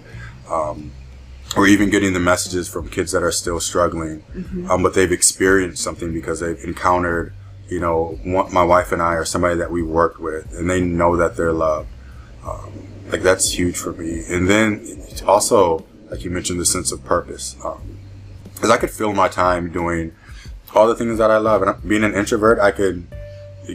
Um, 0.51 0.93
or 1.57 1.67
even 1.67 1.91
getting 1.91 2.15
the 2.15 2.21
messages 2.21 2.69
from 2.69 2.89
kids 2.89 3.13
that 3.13 3.23
are 3.23 3.33
still 3.33 3.61
struggling, 3.61 4.23
mm-hmm. 4.35 4.71
um, 4.71 4.83
but 4.83 4.95
they've 4.95 5.13
experienced 5.13 5.83
something 5.83 6.13
because 6.13 6.41
they've 6.41 6.63
encountered, 6.65 7.35
you 7.69 7.79
know, 7.79 8.19
one, 8.25 8.53
my 8.53 8.65
wife 8.65 8.91
and 8.91 9.03
I 9.03 9.15
or 9.15 9.25
somebody 9.25 9.57
that 9.57 9.71
we 9.71 9.83
worked 9.83 10.19
with, 10.19 10.51
and 10.55 10.71
they 10.71 10.81
know 10.81 11.17
that 11.17 11.37
they're 11.37 11.53
loved. 11.53 11.89
Um, 12.45 12.87
like 13.11 13.23
that's 13.23 13.53
huge 13.53 13.77
for 13.77 13.93
me. 13.93 14.25
And 14.29 14.49
then 14.49 15.05
also, 15.27 15.85
like 16.11 16.25
you 16.25 16.31
mentioned, 16.31 16.59
the 16.59 16.65
sense 16.65 16.91
of 16.91 17.05
purpose, 17.05 17.55
because 17.55 18.65
um, 18.65 18.73
I 18.73 18.79
could 18.79 18.91
fill 18.91 19.13
my 19.13 19.29
time 19.29 19.71
doing 19.71 20.15
all 20.75 20.87
the 20.89 20.95
things 20.95 21.19
that 21.19 21.31
I 21.31 21.37
love. 21.37 21.63
And 21.63 21.87
being 21.87 22.05
an 22.05 22.15
introvert, 22.15 22.59
I 22.59 22.71
could 22.71 23.07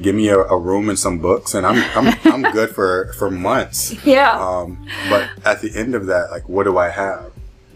give 0.01 0.15
me 0.15 0.29
a, 0.29 0.37
a, 0.37 0.57
room 0.57 0.89
and 0.89 0.99
some 0.99 1.19
books 1.19 1.53
and 1.53 1.65
I'm, 1.65 1.77
I'm, 1.95 2.19
I'm 2.25 2.41
good 2.53 2.71
for, 2.71 3.13
for 3.13 3.31
months. 3.31 3.95
Yeah. 4.05 4.37
Um, 4.39 4.87
but 5.09 5.29
at 5.45 5.61
the 5.61 5.71
end 5.75 5.95
of 5.95 6.07
that, 6.07 6.31
like, 6.31 6.47
what 6.49 6.63
do 6.63 6.77
I 6.77 6.89
have? 6.89 7.31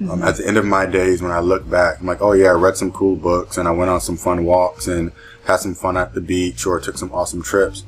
Um, 0.10 0.24
at 0.24 0.38
the 0.38 0.47
end 0.47 0.58
of 0.58 0.65
my 0.65 0.88
days, 0.88 1.21
when 1.21 1.32
I 1.32 1.39
look 1.39 1.69
back, 1.69 2.00
I'm 2.00 2.08
like, 2.08 2.21
oh 2.21 2.32
yeah, 2.32 2.47
I 2.47 2.54
read 2.54 2.76
some 2.76 2.91
cool 2.91 3.15
books 3.15 3.58
and 3.58 3.67
I 3.67 3.71
went 3.71 3.91
on 3.91 4.02
some 4.02 4.17
fun 4.17 4.45
walks 4.45 4.88
and 4.88 5.12
had 5.45 5.58
some 5.58 5.76
fun 5.76 5.95
at 5.95 6.13
the 6.13 6.21
beach 6.21 6.65
or 6.65 6.80
took 6.80 6.97
some 6.97 7.12
awesome 7.12 7.43
trips. 7.43 7.84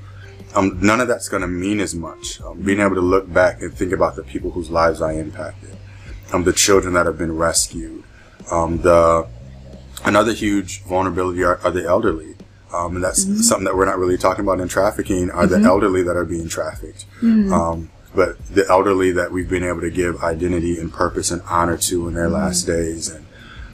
Um, 0.55 0.77
none 0.79 1.01
of 1.01 1.07
that's 1.07 1.27
going 1.27 1.41
to 1.41 1.47
mean 1.47 1.79
as 1.79 1.95
much. 1.95 2.39
Um, 2.41 2.62
being 2.62 2.79
able 2.79 2.95
to 2.95 3.01
look 3.01 3.31
back 3.31 3.62
and 3.62 3.73
think 3.73 3.91
about 3.91 4.15
the 4.15 4.21
people 4.21 4.51
whose 4.51 4.69
lives 4.69 5.01
I 5.01 5.13
impacted, 5.13 5.75
um, 6.31 6.43
the 6.43 6.53
children 6.53 6.93
that 6.93 7.07
have 7.07 7.17
been 7.17 7.36
rescued, 7.36 8.03
um, 8.51 8.81
the 8.81 9.27
another 10.05 10.33
huge 10.33 10.83
vulnerability 10.83 11.43
are, 11.43 11.57
are 11.59 11.71
the 11.71 11.86
elderly. 11.86 12.33
Um, 12.73 12.95
and 12.95 13.03
that's 13.03 13.25
mm-hmm. 13.25 13.38
something 13.38 13.65
that 13.65 13.75
we're 13.75 13.86
not 13.86 13.97
really 13.97 14.17
talking 14.17 14.43
about 14.43 14.59
in 14.59 14.67
trafficking 14.67 15.29
are 15.29 15.45
mm-hmm. 15.45 15.62
the 15.62 15.67
elderly 15.67 16.03
that 16.03 16.15
are 16.15 16.25
being 16.25 16.49
trafficked. 16.49 17.05
Mm-hmm. 17.21 17.53
Um, 17.53 17.91
but 18.15 18.38
the 18.47 18.67
elderly 18.69 19.12
that 19.12 19.31
we've 19.31 19.49
been 19.49 19.63
able 19.63 19.81
to 19.81 19.89
give 19.89 20.23
identity 20.23 20.79
and 20.79 20.91
purpose 20.91 21.31
and 21.31 21.41
honor 21.43 21.77
to 21.77 22.07
in 22.07 22.13
their 22.13 22.25
mm-hmm. 22.25 22.33
last 22.33 22.63
days 22.63 23.09
and 23.09 23.25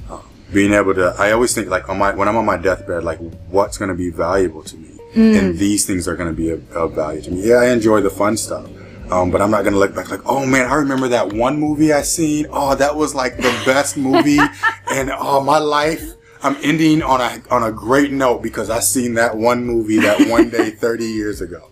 um, 0.10 0.28
being 0.54 0.74
able 0.74 0.94
to 0.94 1.14
i 1.18 1.32
always 1.32 1.54
think 1.54 1.68
like 1.68 1.90
on 1.90 1.98
my 1.98 2.14
when 2.16 2.28
i'm 2.28 2.38
on 2.38 2.46
my 2.46 2.58
deathbed 2.58 3.04
like 3.04 3.20
what's 3.50 3.78
going 3.78 3.90
to 3.90 3.96
be 3.96 4.10
valuable 4.10 4.64
to 4.64 4.78
me 4.78 4.98
and 5.16 5.58
these 5.58 5.86
things 5.86 6.08
are 6.08 6.16
going 6.16 6.30
to 6.30 6.36
be 6.36 6.52
of, 6.52 6.72
of, 6.72 6.94
value 6.94 7.22
to 7.22 7.32
me 7.32 7.48
yeah 7.48 7.56
i 7.56 7.68
enjoy 7.68 8.00
the 8.00 8.10
fun 8.10 8.38
stuff 8.38 8.66
um, 9.12 9.32
but 9.32 9.42
I'm 9.42 9.50
not 9.50 9.64
gonna 9.64 9.78
look 9.78 9.96
back 9.96 10.12
like, 10.12 10.22
oh 10.28 10.46
man, 10.46 10.68
I 10.68 10.76
remember 10.76 11.08
that 11.08 11.34
one 11.34 11.60
movie 11.60 11.92
I 11.92 12.04
seen. 12.04 12.46
Oh, 12.52 12.76
that 12.76 12.96
was 12.96 13.16
like 13.16 13.38
the 13.38 13.62
best 13.66 13.98
movie, 13.98 14.38
and 14.92 15.12
oh, 15.12 15.44
my 15.44 15.58
life. 15.58 16.14
I'm 16.42 16.56
ending 16.64 17.02
on 17.02 17.20
a 17.20 17.42
on 17.52 17.64
a 17.64 17.72
great 17.72 18.12
note 18.12 18.42
because 18.42 18.70
I 18.70 18.80
seen 18.80 19.16
that 19.16 19.36
one 19.36 19.66
movie 19.66 20.00
that 20.00 20.30
one 20.30 20.50
day 20.50 20.70
30 20.72 21.06
years 21.06 21.42
ago. 21.42 21.70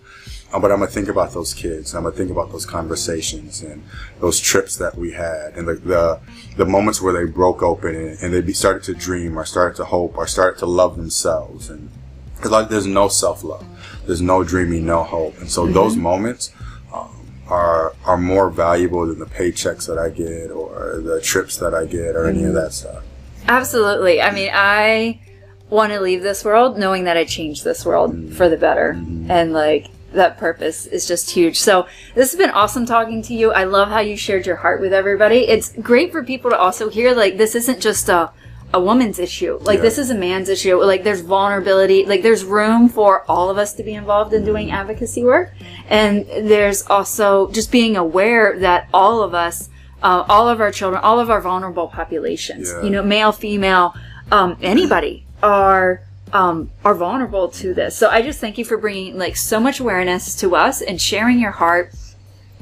Um, 0.53 0.61
but 0.61 0.71
I'm 0.71 0.79
gonna 0.79 0.91
think 0.91 1.09
about 1.09 1.33
those 1.33 1.53
kids. 1.53 1.93
I'm 1.93 2.03
gonna 2.03 2.15
think 2.15 2.31
about 2.31 2.51
those 2.51 2.65
conversations 2.65 3.61
and 3.61 3.83
those 4.19 4.39
trips 4.39 4.77
that 4.77 4.95
we 4.95 5.11
had, 5.11 5.55
and 5.55 5.67
the 5.67 5.75
the, 5.75 6.19
the 6.55 6.65
moments 6.65 7.01
where 7.01 7.13
they 7.13 7.29
broke 7.29 7.61
open 7.61 7.95
and, 7.95 8.19
and 8.21 8.33
they 8.33 8.41
be, 8.41 8.53
started 8.53 8.83
to 8.83 8.93
dream, 8.93 9.37
or 9.37 9.45
started 9.45 9.75
to 9.77 9.85
hope, 9.85 10.17
or 10.17 10.25
started 10.25 10.57
to 10.59 10.65
love 10.65 10.95
themselves. 10.95 11.69
And 11.69 11.89
because 12.35 12.51
like 12.51 12.69
there's 12.69 12.87
no 12.87 13.09
self 13.09 13.43
love, 13.43 13.65
there's 14.05 14.21
no 14.21 14.43
dreaming, 14.43 14.85
no 14.85 15.03
hope, 15.03 15.37
and 15.39 15.51
so 15.51 15.63
mm-hmm. 15.63 15.73
those 15.73 15.97
moments 15.97 16.53
um, 16.93 17.27
are 17.47 17.93
are 18.05 18.17
more 18.17 18.49
valuable 18.49 19.05
than 19.05 19.19
the 19.19 19.25
paychecks 19.25 19.85
that 19.87 19.97
I 19.97 20.09
get 20.09 20.49
or 20.49 21.01
the 21.01 21.19
trips 21.19 21.57
that 21.57 21.73
I 21.73 21.85
get 21.85 22.15
or 22.15 22.23
mm-hmm. 22.23 22.39
any 22.39 22.43
of 22.45 22.53
that 22.53 22.71
stuff. 22.71 23.03
Absolutely. 23.47 24.21
I 24.21 24.31
mean, 24.31 24.51
I 24.53 25.21
want 25.69 25.91
to 25.91 25.99
leave 25.99 26.21
this 26.21 26.45
world 26.45 26.77
knowing 26.77 27.05
that 27.05 27.17
I 27.17 27.25
changed 27.25 27.63
this 27.63 27.85
world 27.85 28.13
mm-hmm. 28.13 28.33
for 28.33 28.49
the 28.49 28.57
better, 28.57 28.93
mm-hmm. 28.93 29.29
and 29.29 29.53
like 29.53 29.89
that 30.13 30.37
purpose 30.37 30.85
is 30.85 31.07
just 31.07 31.29
huge. 31.29 31.59
So 31.59 31.87
this 32.15 32.31
has 32.31 32.37
been 32.37 32.49
awesome 32.49 32.85
talking 32.85 33.21
to 33.23 33.33
you. 33.33 33.51
I 33.51 33.65
love 33.65 33.89
how 33.89 33.99
you 33.99 34.15
shared 34.15 34.45
your 34.45 34.55
heart 34.57 34.81
with 34.81 34.93
everybody. 34.93 35.47
It's 35.47 35.73
great 35.73 36.11
for 36.11 36.23
people 36.23 36.51
to 36.51 36.57
also 36.57 36.89
hear 36.89 37.13
like 37.13 37.37
this 37.37 37.55
isn't 37.55 37.81
just 37.81 38.09
a 38.09 38.31
a 38.73 38.79
woman's 38.81 39.17
issue. 39.17 39.57
Like 39.61 39.77
yeah. 39.77 39.83
this 39.83 39.97
is 39.97 40.09
a 40.09 40.15
man's 40.15 40.49
issue. 40.49 40.81
Like 40.83 41.03
there's 41.03 41.21
vulnerability. 41.21 42.05
Like 42.05 42.21
there's 42.21 42.43
room 42.43 42.89
for 42.89 43.29
all 43.29 43.49
of 43.49 43.57
us 43.57 43.73
to 43.75 43.83
be 43.83 43.93
involved 43.93 44.33
in 44.33 44.43
doing 44.43 44.71
advocacy 44.71 45.23
work. 45.23 45.53
And 45.89 46.25
there's 46.25 46.85
also 46.87 47.49
just 47.51 47.71
being 47.71 47.95
aware 47.95 48.59
that 48.59 48.89
all 48.93 49.21
of 49.21 49.33
us, 49.33 49.69
uh, 50.03 50.25
all 50.27 50.47
of 50.49 50.61
our 50.61 50.71
children, 50.71 51.01
all 51.03 51.19
of 51.19 51.29
our 51.29 51.41
vulnerable 51.41 51.87
populations, 51.87 52.69
yeah. 52.69 52.83
you 52.83 52.89
know, 52.89 53.03
male, 53.03 53.31
female, 53.31 53.95
um, 54.31 54.57
anybody 54.61 55.25
are 55.41 56.01
um, 56.33 56.71
are 56.83 56.93
vulnerable 56.93 57.47
to 57.49 57.73
this. 57.73 57.95
So 57.95 58.09
I 58.09 58.21
just 58.21 58.39
thank 58.39 58.57
you 58.57 58.65
for 58.65 58.77
bringing 58.77 59.17
like 59.17 59.37
so 59.37 59.59
much 59.59 59.79
awareness 59.79 60.35
to 60.35 60.55
us 60.55 60.81
and 60.81 60.99
sharing 61.01 61.39
your 61.39 61.51
heart 61.51 61.93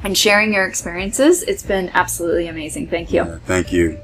and 0.04 0.18
sharing 0.18 0.54
your 0.54 0.66
experiences. 0.66 1.44
It's 1.44 1.64
been 1.64 1.90
absolutely 1.94 2.48
amazing. 2.48 2.88
Thank 2.88 3.12
you. 3.12 3.24
Yeah, 3.24 3.40
thank 3.46 3.72
you. 3.72 4.00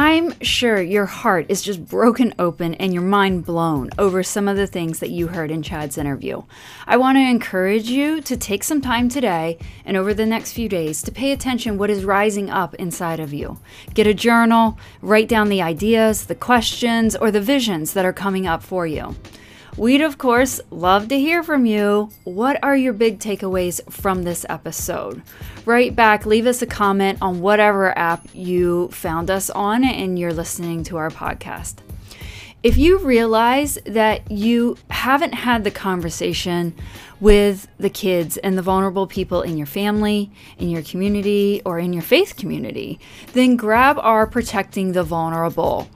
I'm 0.00 0.38
sure 0.42 0.80
your 0.80 1.06
heart 1.06 1.46
is 1.48 1.60
just 1.60 1.84
broken 1.84 2.32
open 2.38 2.74
and 2.74 2.94
your 2.94 3.02
mind 3.02 3.44
blown 3.44 3.90
over 3.98 4.22
some 4.22 4.46
of 4.46 4.56
the 4.56 4.68
things 4.68 5.00
that 5.00 5.10
you 5.10 5.26
heard 5.26 5.50
in 5.50 5.60
Chad's 5.60 5.98
interview. 5.98 6.42
I 6.86 6.96
want 6.96 7.16
to 7.16 7.28
encourage 7.28 7.90
you 7.90 8.20
to 8.20 8.36
take 8.36 8.62
some 8.62 8.80
time 8.80 9.08
today 9.08 9.58
and 9.84 9.96
over 9.96 10.14
the 10.14 10.24
next 10.24 10.52
few 10.52 10.68
days 10.68 11.02
to 11.02 11.10
pay 11.10 11.32
attention 11.32 11.78
what 11.78 11.90
is 11.90 12.04
rising 12.04 12.48
up 12.48 12.76
inside 12.76 13.18
of 13.18 13.34
you. 13.34 13.58
Get 13.92 14.06
a 14.06 14.14
journal, 14.14 14.78
write 15.02 15.26
down 15.26 15.48
the 15.48 15.62
ideas, 15.62 16.26
the 16.26 16.36
questions, 16.36 17.16
or 17.16 17.32
the 17.32 17.40
visions 17.40 17.94
that 17.94 18.04
are 18.04 18.12
coming 18.12 18.46
up 18.46 18.62
for 18.62 18.86
you. 18.86 19.16
We'd, 19.78 20.00
of 20.00 20.18
course, 20.18 20.60
love 20.72 21.06
to 21.06 21.20
hear 21.20 21.44
from 21.44 21.64
you. 21.64 22.10
What 22.24 22.58
are 22.64 22.76
your 22.76 22.92
big 22.92 23.20
takeaways 23.20 23.80
from 23.88 24.24
this 24.24 24.44
episode? 24.48 25.22
Write 25.66 25.94
back, 25.94 26.26
leave 26.26 26.48
us 26.48 26.60
a 26.62 26.66
comment 26.66 27.18
on 27.22 27.40
whatever 27.40 27.96
app 27.96 28.26
you 28.34 28.88
found 28.88 29.30
us 29.30 29.50
on 29.50 29.84
and 29.84 30.18
you're 30.18 30.32
listening 30.32 30.82
to 30.82 30.96
our 30.96 31.10
podcast. 31.10 31.76
If 32.64 32.76
you 32.76 32.98
realize 32.98 33.78
that 33.84 34.28
you 34.32 34.76
haven't 34.90 35.34
had 35.34 35.62
the 35.62 35.70
conversation 35.70 36.74
with 37.20 37.68
the 37.78 37.88
kids 37.88 38.36
and 38.36 38.58
the 38.58 38.62
vulnerable 38.62 39.06
people 39.06 39.42
in 39.42 39.56
your 39.56 39.68
family, 39.68 40.32
in 40.58 40.70
your 40.70 40.82
community, 40.82 41.62
or 41.64 41.78
in 41.78 41.92
your 41.92 42.02
faith 42.02 42.34
community, 42.34 42.98
then 43.32 43.54
grab 43.54 43.96
our 44.00 44.26
Protecting 44.26 44.90
the 44.90 45.04
Vulnerable 45.04 45.88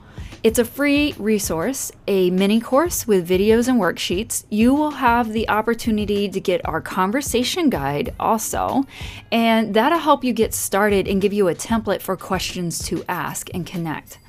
it's 0.43 0.59
a 0.59 0.65
free 0.65 1.15
resource, 1.17 1.89
a 2.05 2.29
mini 2.29 2.59
course 2.59 3.07
with 3.07 3.27
videos 3.27 3.69
and 3.69 3.79
worksheets. 3.79 4.43
You 4.49 4.73
will 4.73 4.91
have 4.91 5.31
the 5.31 5.47
opportunity 5.47 6.27
to 6.27 6.39
get 6.41 6.67
our 6.67 6.81
conversation 6.81 7.69
guide 7.69 8.13
also, 8.19 8.85
and 9.31 9.73
that'll 9.73 9.99
help 9.99 10.25
you 10.25 10.33
get 10.33 10.53
started 10.53 11.07
and 11.07 11.21
give 11.21 11.31
you 11.31 11.47
a 11.47 11.55
template 11.55 12.01
for 12.01 12.17
questions 12.17 12.85
to 12.87 13.05
ask 13.07 13.49
and 13.53 13.65
connect. 13.65 14.19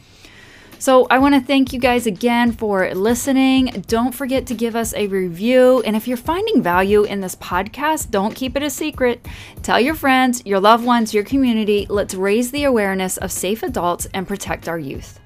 So, 0.78 1.06
I 1.10 1.18
want 1.18 1.34
to 1.34 1.40
thank 1.40 1.72
you 1.72 1.80
guys 1.80 2.06
again 2.06 2.52
for 2.52 2.94
listening. 2.94 3.84
Don't 3.88 4.14
forget 4.14 4.46
to 4.48 4.54
give 4.54 4.76
us 4.76 4.92
a 4.94 5.08
review. 5.08 5.82
And 5.84 5.96
if 5.96 6.06
you're 6.06 6.16
finding 6.16 6.62
value 6.62 7.04
in 7.04 7.22
this 7.22 7.34
podcast, 7.36 8.10
don't 8.10 8.36
keep 8.36 8.54
it 8.54 8.62
a 8.62 8.70
secret. 8.70 9.26
Tell 9.62 9.80
your 9.80 9.94
friends, 9.94 10.44
your 10.44 10.60
loved 10.60 10.84
ones, 10.84 11.14
your 11.14 11.24
community. 11.24 11.86
Let's 11.88 12.14
raise 12.14 12.50
the 12.50 12.64
awareness 12.64 13.16
of 13.16 13.32
safe 13.32 13.62
adults 13.62 14.06
and 14.12 14.28
protect 14.28 14.68
our 14.68 14.78
youth. 14.78 15.20